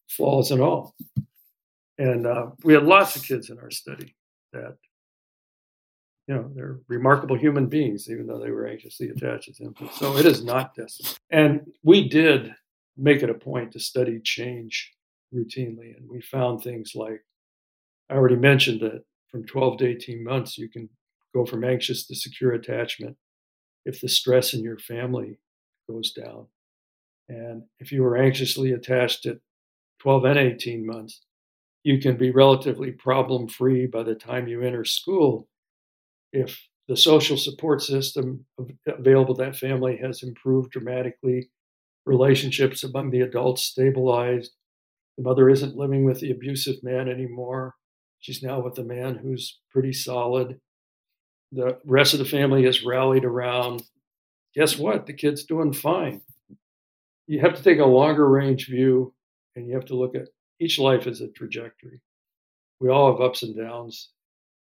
flaws 0.09 0.51
and 0.51 0.61
all. 0.61 0.95
And 1.97 2.25
uh, 2.27 2.47
we 2.63 2.73
had 2.73 2.83
lots 2.83 3.15
of 3.15 3.23
kids 3.23 3.49
in 3.49 3.59
our 3.59 3.71
study 3.71 4.15
that 4.53 4.77
you 6.27 6.35
know, 6.35 6.51
they're 6.53 6.79
remarkable 6.87 7.37
human 7.37 7.67
beings, 7.67 8.09
even 8.09 8.27
though 8.27 8.39
they 8.39 8.51
were 8.51 8.67
anxiously 8.67 9.09
attached 9.09 9.49
as 9.49 9.61
infants. 9.61 9.97
So 9.97 10.17
it 10.17 10.25
is 10.25 10.43
not 10.43 10.75
destiny. 10.75 11.09
And 11.29 11.71
we 11.83 12.07
did 12.09 12.53
make 12.97 13.23
it 13.23 13.29
a 13.29 13.33
point 13.33 13.71
to 13.71 13.79
study 13.79 14.19
change 14.23 14.93
routinely. 15.33 15.95
And 15.95 16.09
we 16.09 16.19
found 16.21 16.61
things 16.61 16.93
like 16.95 17.23
I 18.09 18.15
already 18.15 18.35
mentioned 18.35 18.81
that 18.81 19.03
from 19.31 19.45
12 19.45 19.77
to 19.79 19.87
18 19.87 20.23
months, 20.23 20.57
you 20.57 20.69
can 20.69 20.89
go 21.33 21.45
from 21.45 21.63
anxious 21.63 22.05
to 22.07 22.15
secure 22.15 22.53
attachment 22.53 23.15
if 23.85 24.01
the 24.01 24.09
stress 24.09 24.53
in 24.53 24.63
your 24.63 24.77
family 24.77 25.39
goes 25.89 26.11
down. 26.11 26.47
And 27.29 27.63
if 27.79 27.91
you 27.91 28.03
were 28.03 28.17
anxiously 28.17 28.71
attached 28.71 29.25
at 29.25 29.37
12 29.99 30.25
and 30.25 30.39
18 30.39 30.85
months, 30.85 31.21
you 31.83 31.99
can 31.99 32.17
be 32.17 32.31
relatively 32.31 32.91
problem 32.91 33.47
free 33.47 33.85
by 33.85 34.03
the 34.03 34.15
time 34.15 34.47
you 34.47 34.61
enter 34.61 34.85
school 34.85 35.47
if 36.33 36.67
the 36.87 36.97
social 36.97 37.37
support 37.37 37.81
system 37.81 38.45
available 38.87 39.35
to 39.35 39.43
that 39.43 39.55
family 39.55 39.97
has 39.97 40.23
improved 40.23 40.71
dramatically, 40.71 41.49
relationships 42.05 42.83
among 42.83 43.11
the 43.11 43.21
adults 43.21 43.63
stabilized, 43.63 44.51
the 45.17 45.23
mother 45.23 45.49
isn't 45.49 45.75
living 45.75 46.05
with 46.05 46.19
the 46.19 46.31
abusive 46.31 46.75
man 46.83 47.09
anymore. 47.09 47.75
She's 48.19 48.43
now 48.43 48.61
with 48.61 48.77
a 48.77 48.83
man 48.83 49.15
who's 49.15 49.59
pretty 49.71 49.93
solid. 49.93 50.59
The 51.51 51.79
rest 51.85 52.13
of 52.13 52.19
the 52.19 52.25
family 52.25 52.65
has 52.65 52.85
rallied 52.85 53.25
around. 53.25 53.83
Guess 54.57 54.79
what? 54.79 55.05
The 55.05 55.13
kid's 55.13 55.43
doing 55.43 55.71
fine. 55.71 56.19
You 57.27 57.39
have 57.41 57.53
to 57.53 57.61
take 57.61 57.77
a 57.77 57.85
longer 57.85 58.27
range 58.27 58.65
view 58.65 59.13
and 59.55 59.67
you 59.67 59.75
have 59.75 59.85
to 59.85 59.95
look 59.95 60.15
at 60.15 60.29
each 60.59 60.79
life 60.79 61.05
as 61.05 61.21
a 61.21 61.27
trajectory. 61.27 62.01
We 62.79 62.89
all 62.89 63.11
have 63.11 63.21
ups 63.21 63.43
and 63.43 63.55
downs. 63.55 64.09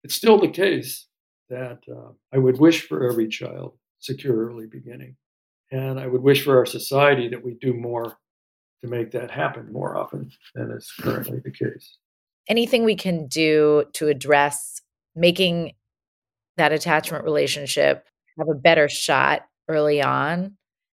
It's 0.03 0.13
still 0.13 0.39
the 0.39 0.49
case 0.49 1.07
that 1.49 1.79
uh, 1.91 2.11
I 2.31 2.37
would 2.37 2.59
wish 2.59 2.87
for 2.87 3.09
every 3.09 3.27
child 3.27 3.73
secure 3.97 4.47
early 4.47 4.67
beginning. 4.67 5.15
And 5.71 5.99
I 5.99 6.05
would 6.05 6.21
wish 6.21 6.43
for 6.43 6.57
our 6.57 6.65
society 6.67 7.27
that 7.29 7.43
we 7.43 7.55
do 7.55 7.73
more 7.73 8.17
to 8.83 8.87
make 8.87 9.09
that 9.11 9.31
happen 9.31 9.73
more 9.73 9.97
often 9.97 10.29
than 10.53 10.69
is 10.71 10.91
currently 10.99 11.39
the 11.39 11.51
case. 11.51 11.97
Anything 12.47 12.83
we 12.83 12.95
can 12.95 13.25
do 13.25 13.85
to 13.93 14.09
address 14.09 14.79
making 15.15 15.73
that 16.57 16.71
attachment 16.71 17.23
relationship 17.23 18.05
have 18.37 18.47
a 18.47 18.55
better 18.55 18.87
shot 18.87 19.41
early 19.67 20.01
on 20.01 20.57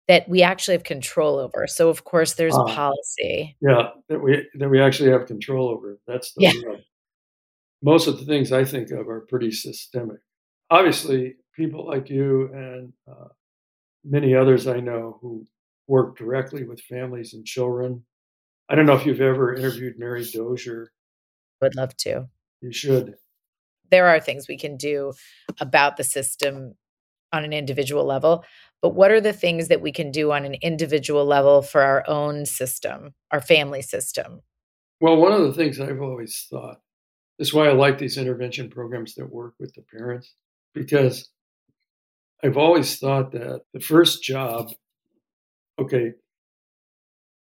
that 0.08 0.28
we 0.28 0.42
actually 0.42 0.76
have 0.76 0.84
control 0.84 1.38
over. 1.38 1.66
So 1.66 1.88
of 1.88 2.04
course 2.04 2.34
there's 2.34 2.56
uh, 2.56 2.64
policy. 2.64 3.56
Yeah, 3.60 3.90
that 4.08 4.20
we 4.20 4.46
that 4.54 4.68
we 4.68 4.80
actually 4.80 5.10
have 5.10 5.26
control 5.26 5.68
over. 5.68 5.98
That's 6.06 6.32
the 6.34 6.42
yeah. 6.42 6.76
most 7.82 8.06
of 8.06 8.18
the 8.18 8.24
things 8.24 8.52
I 8.52 8.64
think 8.64 8.90
of 8.90 9.08
are 9.08 9.26
pretty 9.28 9.52
systemic 9.52 10.18
obviously, 10.72 11.36
people 11.54 11.86
like 11.86 12.10
you 12.10 12.50
and 12.52 12.92
uh, 13.08 13.28
many 14.04 14.34
others 14.34 14.66
I 14.66 14.80
know 14.80 15.18
who 15.20 15.46
work 15.86 16.16
directly 16.16 16.64
with 16.64 16.80
families 16.80 17.34
and 17.34 17.44
children. 17.44 18.04
I 18.68 18.74
don't 18.74 18.86
know 18.86 18.94
if 18.94 19.04
you've 19.04 19.20
ever 19.20 19.54
interviewed 19.54 19.98
Mary 19.98 20.24
Dozier. 20.24 20.90
Would 21.60 21.76
love 21.76 21.96
to. 21.98 22.28
You 22.62 22.72
should. 22.72 23.14
There 23.90 24.08
are 24.08 24.18
things 24.18 24.48
we 24.48 24.56
can 24.56 24.76
do 24.76 25.12
about 25.60 25.98
the 25.98 26.04
system 26.04 26.74
on 27.32 27.44
an 27.44 27.52
individual 27.52 28.04
level, 28.04 28.44
but 28.80 28.94
what 28.94 29.10
are 29.10 29.20
the 29.20 29.32
things 29.32 29.68
that 29.68 29.80
we 29.80 29.92
can 29.92 30.10
do 30.10 30.32
on 30.32 30.44
an 30.44 30.54
individual 30.62 31.24
level 31.24 31.62
for 31.62 31.82
our 31.82 32.04
own 32.08 32.44
system, 32.44 33.14
our 33.30 33.40
family 33.40 33.82
system? 33.82 34.40
Well, 35.00 35.16
one 35.16 35.32
of 35.32 35.42
the 35.42 35.52
things 35.52 35.80
I've 35.80 36.02
always 36.02 36.46
thought, 36.50 36.78
is 37.38 37.52
why 37.52 37.68
I 37.68 37.72
like 37.72 37.98
these 37.98 38.18
intervention 38.18 38.70
programs 38.70 39.14
that 39.14 39.32
work 39.32 39.54
with 39.58 39.74
the 39.74 39.82
parents, 39.82 40.34
because 40.74 41.30
I've 42.44 42.56
always 42.56 42.98
thought 42.98 43.32
that 43.32 43.62
the 43.72 43.80
first 43.80 44.22
job, 44.22 44.70
okay, 45.80 46.12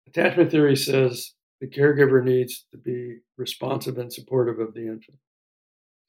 attachment 0.08 0.52
theory 0.52 0.76
says 0.76 1.34
the 1.62 1.68
caregiver 1.68 2.24
needs 2.24 2.66
to 2.72 2.78
be 2.78 3.20
responsive 3.38 3.98
and 3.98 4.12
supportive 4.12 4.60
of 4.60 4.74
the 4.74 4.88
infant. 4.88 5.18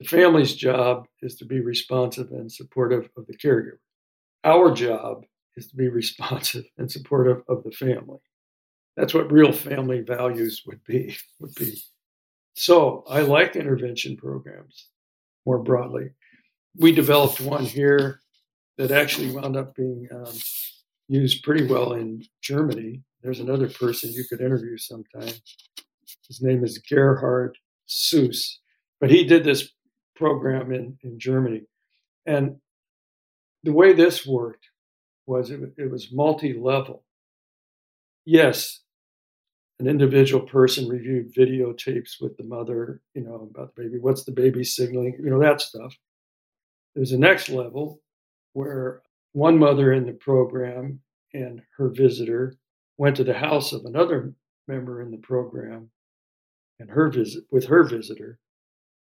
The 0.01 0.07
family's 0.07 0.55
job 0.55 1.07
is 1.23 1.37
to 1.37 1.47
be 1.47 1.61
responsive 1.61 2.31
and 2.31 2.51
supportive 2.51 3.09
of 3.17 3.27
the 3.27 3.37
caregiver. 3.37 3.79
Our 4.45 4.73
job 4.75 5.25
is 5.57 5.69
to 5.69 5.77
be 5.77 5.89
responsive 6.03 6.65
and 6.79 6.91
supportive 6.91 7.43
of 7.49 7.65
the 7.65 7.73
family. 7.73 8.19
That's 8.97 9.15
what 9.15 9.33
real 9.33 9.53
family 9.53 10.01
values 10.01 10.63
would 10.67 10.83
be. 10.85 11.17
Would 11.41 11.55
be. 11.55 11.79
So 12.55 13.05
I 13.09 13.21
like 13.21 13.57
intervention 13.57 14.17
programs 14.17 14.89
more 15.45 15.59
broadly. 15.59 16.11
We 16.77 16.93
developed 16.93 17.41
one 17.41 17.65
here 17.65 18.21
that 18.79 18.91
actually 18.91 19.31
wound 19.31 19.57
up 19.57 19.75
being 19.75 20.09
um, 20.13 20.33
used 21.09 21.43
pretty 21.43 21.67
well 21.67 21.95
in 21.95 22.25
Germany. 22.43 23.03
There's 23.23 23.41
another 23.41 23.69
person 23.69 24.13
you 24.13 24.25
could 24.29 24.41
interview 24.41 24.77
sometime. 24.77 25.33
His 26.27 26.43
name 26.43 26.65
is 26.65 26.79
Gerhard 26.79 27.57
Suess, 27.87 28.61
but 29.01 29.11
he 29.11 29.25
did 29.25 29.45
this 29.45 29.71
program 30.17 30.73
in, 30.73 30.99
in 31.03 31.19
Germany. 31.19 31.63
And 32.27 32.57
the 33.63 33.73
way 33.73 33.93
this 33.93 34.27
worked 34.27 34.67
was 35.27 35.51
it, 35.51 35.61
it 35.77 35.91
was 35.91 36.13
multi 36.13 36.53
level. 36.53 37.05
Yes, 38.25 38.81
an 39.79 39.87
individual 39.87 40.45
person 40.47 40.89
reviewed 40.89 41.35
videotapes 41.35 42.21
with 42.21 42.37
the 42.37 42.45
mother, 42.45 43.01
you 43.15 43.23
know, 43.23 43.49
about 43.55 43.75
the 43.75 43.83
baby, 43.83 43.99
what's 43.99 44.25
the 44.25 44.33
baby 44.33 44.65
signaling, 44.65 45.17
you 45.23 45.31
know, 45.31 45.41
that 45.41 45.61
stuff. 45.61 45.95
There's 46.95 47.13
a 47.13 47.19
next 47.19 47.51
level 47.51 48.01
where 48.55 49.03
one 49.33 49.59
mother 49.59 49.93
in 49.93 50.07
the 50.07 50.15
program 50.15 51.01
and 51.35 51.61
her 51.77 51.91
visitor 51.91 52.57
went 52.97 53.17
to 53.17 53.25
the 53.25 53.35
house 53.35 53.73
of 53.73 53.85
another 53.85 54.33
member 54.67 55.03
in 55.03 55.11
the 55.11 55.19
program 55.19 55.91
and 56.79 56.91
her 56.91 57.11
visit 57.11 57.45
with 57.51 57.67
her 57.67 57.85
visitor 57.85 58.39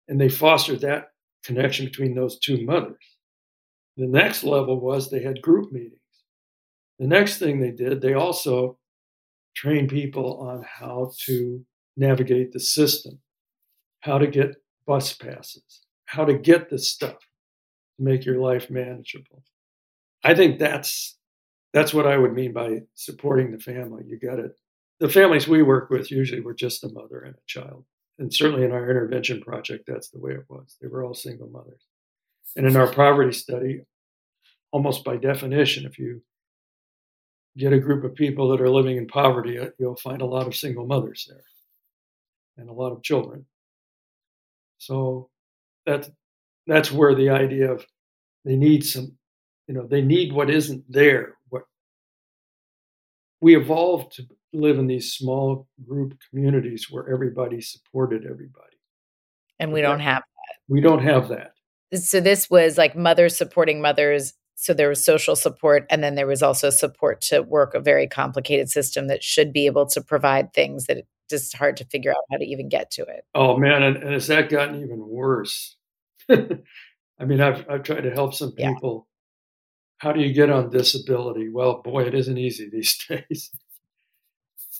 and 0.09 0.21
they 0.21 0.29
fostered 0.29 0.81
that 0.81 1.09
connection 1.45 1.87
between 1.87 2.14
those 2.14 2.38
two 2.38 2.64
mothers 2.64 3.16
the 3.97 4.07
next 4.07 4.45
level 4.45 4.81
was 4.81 5.11
they 5.11 5.23
had 5.23 5.40
group 5.42 5.73
meetings 5.73 6.01
the 6.99 7.07
next 7.07 7.38
thing 7.38 7.61
they 7.61 7.71
did 7.71 8.01
they 8.01 8.14
also 8.14 8.79
trained 9.55 9.88
people 9.88 10.38
on 10.40 10.64
how 10.69 11.11
to 11.25 11.64
navigate 11.97 12.53
the 12.53 12.61
system 12.61 13.19
how 14.01 14.19
to 14.19 14.27
get 14.27 14.57
bus 14.87 15.12
passes 15.12 15.83
how 16.07 16.25
to 16.25 16.35
get 16.35 16.69
this 16.69 16.90
stuff 16.90 17.19
to 17.19 18.03
make 18.03 18.25
your 18.25 18.40
life 18.40 18.71
manageable 18.71 19.42
i 20.25 20.35
think 20.35 20.59
that's 20.59 21.16
that's 21.77 21.92
what 21.92 22.07
I 22.07 22.16
would 22.16 22.33
mean 22.33 22.55
by 22.55 22.81
supporting 22.95 23.53
the 23.53 23.59
family. 23.59 24.03
You 24.07 24.19
got 24.19 24.38
it. 24.38 24.53
The 24.99 25.11
families 25.11 25.47
we 25.47 25.62
work 25.62 25.90
with 25.90 26.11
usually 26.11 26.40
were 26.40 26.55
just 26.55 26.83
a 26.85 26.88
mother 26.88 27.21
and 27.21 27.35
a 27.35 27.47
child. 27.47 27.85
And 28.18 28.33
certainly 28.33 28.64
in 28.64 28.72
our 28.72 28.90
intervention 28.90 29.42
project, 29.42 29.85
that's 29.87 30.09
the 30.09 30.18
way 30.18 30.33
it 30.33 30.44
was. 30.48 30.76
They 30.81 30.88
were 30.88 31.05
all 31.05 31.14
single 31.14 31.48
mothers. 31.48 31.83
And 32.57 32.66
in 32.66 32.76
our 32.76 32.90
poverty 32.90 33.33
study, 33.33 33.83
almost 34.72 35.05
by 35.05 35.16
definition, 35.16 35.85
if 35.85 35.98
you 35.98 36.22
get 37.59 37.72
a 37.72 37.79
group 37.79 38.05
of 38.05 38.14
people 38.14 38.48
that 38.48 38.61
are 38.61 38.70
living 38.70 38.96
in 38.96 39.07
poverty, 39.07 39.59
uh, 39.59 39.68
you'll 39.79 39.96
find 39.96 40.22
a 40.22 40.26
lot 40.26 40.46
of 40.46 40.55
single 40.55 40.87
mothers 40.87 41.26
there 41.29 41.44
and 42.57 42.70
a 42.70 42.72
lot 42.72 42.92
of 42.92 43.02
children. 43.02 43.44
So 44.79 45.31
that's 45.85 46.11
that's 46.66 46.90
where 46.92 47.14
the 47.14 47.31
idea 47.31 47.72
of 47.72 47.87
they 48.44 48.57
need 48.57 48.85
some, 48.85 49.12
you 49.68 49.74
know, 49.74 49.87
they 49.87 50.02
need 50.02 50.33
what 50.33 50.50
isn't 50.50 50.85
there 50.90 51.37
What 51.48 51.62
we 53.40 53.57
evolved 53.57 54.16
to 54.16 54.26
live 54.61 54.79
in 54.79 54.87
these 54.87 55.12
small 55.12 55.69
group 55.87 56.14
communities 56.31 56.87
where 56.90 57.09
everybody 57.09 57.61
supported 57.61 58.25
everybody. 58.25 58.77
And 59.59 59.73
we 59.73 59.81
don't 59.81 60.01
have 60.01 60.23
that. 60.23 60.57
We 60.69 60.81
don't 60.81 61.03
have 61.03 61.29
that. 61.29 61.53
So 61.95 62.21
this 62.21 62.51
was 62.51 62.77
like 62.77 62.97
mothers 62.97 63.37
supporting 63.37 63.81
mothers. 63.81 64.35
So 64.57 64.75
there 64.75 64.88
was 64.88 65.05
social 65.05 65.37
support, 65.37 65.87
and 65.90 66.03
then 66.03 66.14
there 66.14 66.27
was 66.27 66.42
also 66.42 66.71
support 66.71 67.21
to 67.23 67.42
work 67.42 67.75
a 67.75 67.81
very 67.81 68.07
complicated 68.07 68.71
system 68.71 69.07
that 69.09 69.23
should 69.23 69.53
be 69.53 69.66
able 69.66 69.87
to 69.87 70.01
provide 70.01 70.55
things 70.55 70.87
that 70.87 70.97
it's 70.97 71.09
just 71.29 71.55
hard 71.55 71.77
to 71.77 71.85
figure 71.85 72.11
out 72.11 72.25
how 72.31 72.38
to 72.38 72.45
even 72.45 72.69
get 72.69 72.90
to 72.92 73.03
it. 73.03 73.25
Oh 73.35 73.59
man, 73.59 73.83
and, 73.83 73.97
and 73.99 74.12
has 74.14 74.29
that 74.29 74.49
gotten 74.49 74.83
even 74.83 75.07
worse? 75.07 75.77
I 76.31 77.25
mean, 77.25 77.40
I've 77.40 77.69
I've 77.69 77.83
tried 77.83 78.03
to 78.03 78.11
help 78.11 78.33
some 78.33 78.53
people 78.53 79.07
how 79.99 80.12
do 80.12 80.21
you 80.21 80.33
get 80.33 80.51
on 80.51 80.71
disability? 80.71 81.49
Well, 81.49 81.81
boy, 81.83 82.05
it 82.05 82.14
isn't 82.14 82.38
easy 82.38 82.69
these 82.71 82.99
days. 83.09 83.51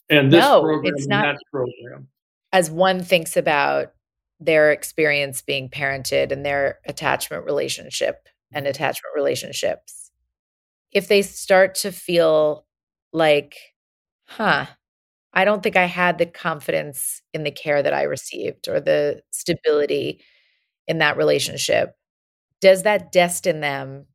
And 0.09 0.33
this 0.33 0.40
no, 0.40 0.62
program, 0.62 0.92
it's 0.97 1.07
not, 1.07 1.23
that 1.23 1.38
program. 1.51 2.09
As 2.53 2.71
one 2.71 3.03
thinks 3.03 3.37
about 3.37 3.92
their 4.38 4.71
experience 4.71 5.42
being 5.42 5.69
parented 5.69 6.31
and 6.31 6.45
their 6.45 6.79
attachment 6.87 7.45
relationship 7.45 8.29
and 8.53 8.64
mm-hmm. 8.64 8.71
attachment 8.71 9.14
relationships, 9.14 10.11
if 10.92 11.09
they 11.09 11.23
start 11.23 11.75
to 11.77 11.90
feel 11.90 12.66
like, 13.12 13.57
huh, 14.27 14.66
I 15.33 15.45
don't 15.45 15.62
think 15.62 15.77
I 15.77 15.85
had 15.85 16.19
the 16.19 16.27
confidence 16.27 17.21
in 17.35 17.42
the 17.42 17.51
care 17.51 17.83
that 17.83 17.92
I 17.92 18.05
received 18.05 18.69
or 18.69 18.81
the 18.81 19.23
stability 19.31 20.23
in 20.87 20.99
that 20.99 21.16
relationship, 21.16 21.95
does 22.61 22.85
that 22.85 23.12
destine 23.12 23.61
them 23.61 24.07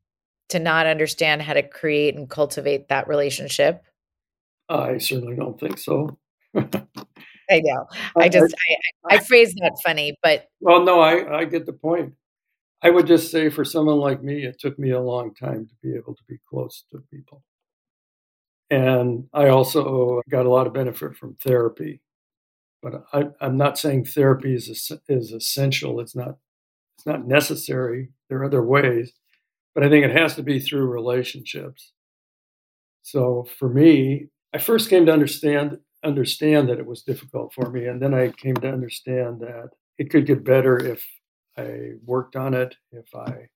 to 0.48 0.58
not 0.58 0.86
understand 0.86 1.42
how 1.42 1.52
to 1.52 1.62
create 1.62 2.16
and 2.16 2.28
cultivate 2.28 2.88
that 2.88 3.08
relationship? 3.08 3.84
I 4.72 4.98
certainly 4.98 5.36
don't 5.36 5.58
think 5.58 5.78
so. 5.78 6.18
I 6.56 7.60
know. 7.60 7.86
I 8.16 8.28
just 8.28 8.54
I, 8.54 9.14
I, 9.14 9.16
I 9.16 9.18
phrase 9.20 9.54
that 9.54 9.76
funny, 9.84 10.16
but 10.22 10.46
well, 10.60 10.82
no, 10.82 11.00
I 11.00 11.40
I 11.40 11.44
get 11.44 11.66
the 11.66 11.72
point. 11.72 12.14
I 12.82 12.90
would 12.90 13.06
just 13.06 13.30
say 13.30 13.48
for 13.48 13.64
someone 13.64 13.98
like 13.98 14.22
me, 14.22 14.44
it 14.44 14.58
took 14.58 14.78
me 14.78 14.90
a 14.90 15.00
long 15.00 15.34
time 15.34 15.66
to 15.66 15.74
be 15.82 15.94
able 15.94 16.14
to 16.14 16.22
be 16.28 16.38
close 16.48 16.84
to 16.90 17.02
people, 17.12 17.42
and 18.70 19.28
I 19.32 19.48
also 19.48 20.22
got 20.30 20.46
a 20.46 20.50
lot 20.50 20.66
of 20.66 20.72
benefit 20.72 21.16
from 21.16 21.36
therapy. 21.36 22.00
But 22.82 23.04
I, 23.12 23.26
am 23.40 23.56
not 23.56 23.78
saying 23.78 24.06
therapy 24.06 24.54
is 24.54 24.90
is 25.08 25.32
essential. 25.32 26.00
It's 26.00 26.16
not 26.16 26.38
it's 26.96 27.06
not 27.06 27.26
necessary. 27.26 28.10
There 28.28 28.38
are 28.38 28.44
other 28.44 28.62
ways, 28.62 29.12
but 29.74 29.84
I 29.84 29.88
think 29.88 30.04
it 30.04 30.16
has 30.16 30.34
to 30.36 30.42
be 30.42 30.58
through 30.58 30.86
relationships. 30.86 31.92
So 33.02 33.46
for 33.58 33.68
me, 33.68 34.28
I 34.54 34.58
first 34.58 34.90
came 34.90 35.06
to 35.06 35.12
understand 35.12 35.78
understand 36.04 36.68
that 36.68 36.80
it 36.80 36.86
was 36.86 37.02
difficult 37.02 37.52
for 37.54 37.70
me, 37.70 37.86
and 37.86 38.02
then 38.02 38.12
I 38.12 38.28
came 38.28 38.56
to 38.56 38.72
understand 38.72 39.40
that 39.40 39.70
it 39.98 40.10
could 40.10 40.26
get 40.26 40.44
better 40.44 40.78
if 40.78 41.06
I 41.56 41.92
worked 42.04 42.34
on 42.36 42.54
it. 42.54 42.74
If 42.90 43.14
I, 43.14 43.46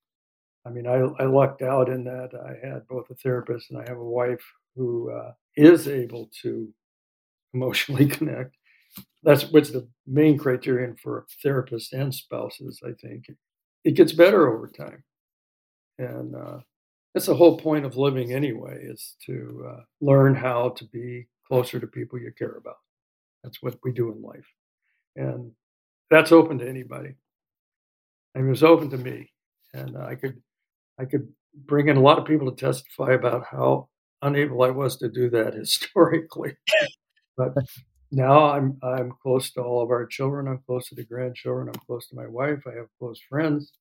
I 0.65 0.71
mean, 0.71 0.87
I, 0.87 0.97
I 1.23 1.27
lucked 1.27 1.63
out 1.63 1.89
in 1.89 2.05
that 2.05 2.31
I 2.35 2.67
had 2.67 2.87
both 2.87 3.11
a 3.11 3.15
therapist 3.15 3.71
and 3.71 3.81
I 3.81 3.85
have 3.89 3.99
a 3.99 4.05
wife 4.05 4.45
who 4.77 5.11
uh, 5.11 5.33
is 5.57 5.89
able 5.89 6.31
to 6.43 6.73
emotionally 7.53 8.07
connect. 8.19 8.57
That's 9.23 9.51
what's 9.51 9.71
the 9.71 9.89
main 10.07 10.39
criterion 10.39 10.97
for 11.03 11.27
therapists 11.45 11.93
and 11.93 12.15
spouses. 12.15 12.81
I 12.85 12.93
think 12.93 13.25
it 13.85 13.93
gets 13.93 14.13
better 14.13 14.49
over 14.49 14.69
time 14.69 15.03
and 15.99 16.35
uh, 16.35 16.59
that's 17.17 17.25
the 17.25 17.35
whole 17.35 17.57
point 17.57 17.87
of 17.87 17.97
living 17.97 18.35
anyway 18.35 18.79
is 18.83 19.15
to 19.25 19.67
uh, 19.71 19.81
learn 20.03 20.35
how 20.35 20.69
to 20.69 20.85
be 20.85 21.27
closer 21.49 21.81
to 21.81 21.87
people 21.87 22.19
you 22.19 22.31
care 22.39 22.59
about. 22.59 22.77
That's 23.43 23.63
what 23.63 23.79
we 23.83 23.91
do 23.91 24.13
in 24.13 24.21
life. 24.21 24.45
And 25.17 25.53
that's 26.11 26.31
open 26.31 26.59
to 26.59 26.69
anybody. 26.69 27.15
Mean, 28.35 28.47
it 28.47 28.51
was 28.51 28.63
open 28.63 28.91
to 28.91 28.99
me. 28.99 29.33
And 29.73 29.97
i 29.97 30.15
could 30.15 30.43
i 31.01 31.07
could 31.07 31.27
bring 31.65 31.89
in 31.89 31.97
a 31.97 32.03
lot 32.03 32.19
of 32.19 32.27
people 32.27 32.51
to 32.51 32.65
testify 32.67 33.15
about 33.15 33.47
how 33.51 33.89
unable 34.21 34.63
i 34.63 34.69
was 34.69 34.99
to 34.99 35.09
do 35.09 35.31
that 35.31 35.55
historically. 35.65 36.55
But 37.39 37.55
now 38.13 38.51
i'm 38.51 38.79
i'm 38.83 39.11
close 39.23 39.51
to 39.53 39.63
all 39.63 39.83
of 39.83 39.89
our 39.89 40.05
children. 40.05 40.49
I'm 40.49 40.61
close 40.67 40.91
to 40.91 40.95
the 40.95 41.05
grandchildren. 41.05 41.69
I'm 41.69 41.81
close 41.87 42.09
to 42.09 42.15
my 42.15 42.27
wife. 42.27 42.63
I 42.67 42.77
have 42.77 42.89
close 42.99 43.19
friends 43.27 43.73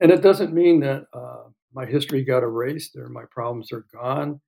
and 0.00 0.10
it 0.10 0.22
doesn't 0.22 0.52
mean 0.52 0.80
that 0.80 1.04
uh, 1.12 1.44
my 1.72 1.86
history 1.86 2.24
got 2.24 2.42
erased 2.42 2.96
or 2.96 3.08
my 3.08 3.24
problems 3.30 3.72
are 3.72 3.86
gone. 3.92 4.40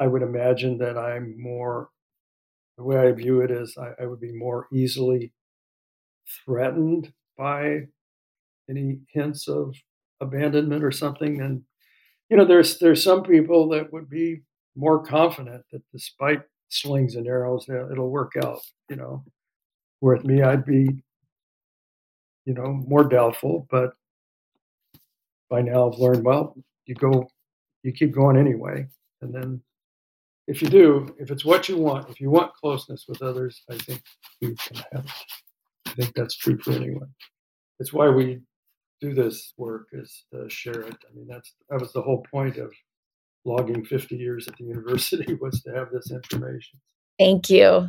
I 0.00 0.06
would 0.06 0.22
imagine 0.22 0.78
that 0.78 0.96
I'm 0.98 1.40
more, 1.40 1.90
the 2.76 2.84
way 2.84 2.98
I 2.98 3.12
view 3.12 3.40
it 3.40 3.50
is 3.50 3.76
I, 3.78 4.02
I 4.02 4.06
would 4.06 4.20
be 4.20 4.32
more 4.32 4.66
easily 4.72 5.32
threatened 6.44 7.12
by 7.36 7.88
any 8.68 9.00
hints 9.08 9.48
of 9.48 9.74
abandonment 10.20 10.82
or 10.84 10.92
something. 10.92 11.40
And, 11.40 11.62
you 12.30 12.36
know, 12.36 12.44
there's, 12.44 12.78
there's 12.78 13.02
some 13.02 13.22
people 13.22 13.68
that 13.70 13.92
would 13.92 14.08
be 14.08 14.42
more 14.74 15.04
confident 15.04 15.64
that 15.72 15.82
despite 15.92 16.42
slings 16.68 17.14
and 17.16 17.26
arrows, 17.26 17.66
it'll 17.68 18.10
work 18.10 18.32
out, 18.42 18.60
you 18.88 18.96
know. 18.96 19.24
With 20.00 20.24
me, 20.24 20.42
I'd 20.42 20.64
be, 20.64 21.04
you 22.44 22.54
know, 22.54 22.82
more 22.88 23.04
doubtful, 23.04 23.68
but 23.70 23.92
by 25.52 25.60
now 25.60 25.86
I've 25.86 25.98
learned 25.98 26.24
well, 26.24 26.56
you 26.86 26.94
go, 26.94 27.28
you 27.82 27.92
keep 27.92 28.10
going 28.10 28.38
anyway, 28.38 28.86
and 29.20 29.34
then 29.34 29.60
if 30.48 30.62
you 30.62 30.68
do, 30.68 31.14
if 31.20 31.30
it's 31.30 31.44
what 31.44 31.68
you 31.68 31.76
want, 31.76 32.08
if 32.08 32.22
you 32.22 32.30
want 32.30 32.54
closeness 32.54 33.04
with 33.06 33.20
others, 33.20 33.62
I 33.70 33.76
think 33.76 34.02
you 34.40 34.56
can 34.56 34.82
have 34.92 35.04
it. 35.04 35.12
I 35.88 35.90
think 35.90 36.14
that's 36.14 36.36
true 36.36 36.58
for 36.58 36.72
anyone. 36.72 37.10
It's 37.80 37.92
why 37.92 38.08
we 38.08 38.40
do 39.02 39.12
this 39.12 39.52
work 39.58 39.88
is 39.92 40.24
to 40.32 40.48
share 40.48 40.80
it. 40.80 40.96
I 41.06 41.14
mean, 41.14 41.26
that's 41.28 41.52
that 41.68 41.78
was 41.78 41.92
the 41.92 42.00
whole 42.00 42.24
point 42.30 42.56
of 42.56 42.72
logging 43.44 43.84
50 43.84 44.16
years 44.16 44.48
at 44.48 44.56
the 44.56 44.64
university 44.74 45.34
was 45.34 45.60
to 45.64 45.74
have 45.74 45.90
this 45.92 46.10
information. 46.10 46.80
Thank 47.18 47.50
you. 47.50 47.88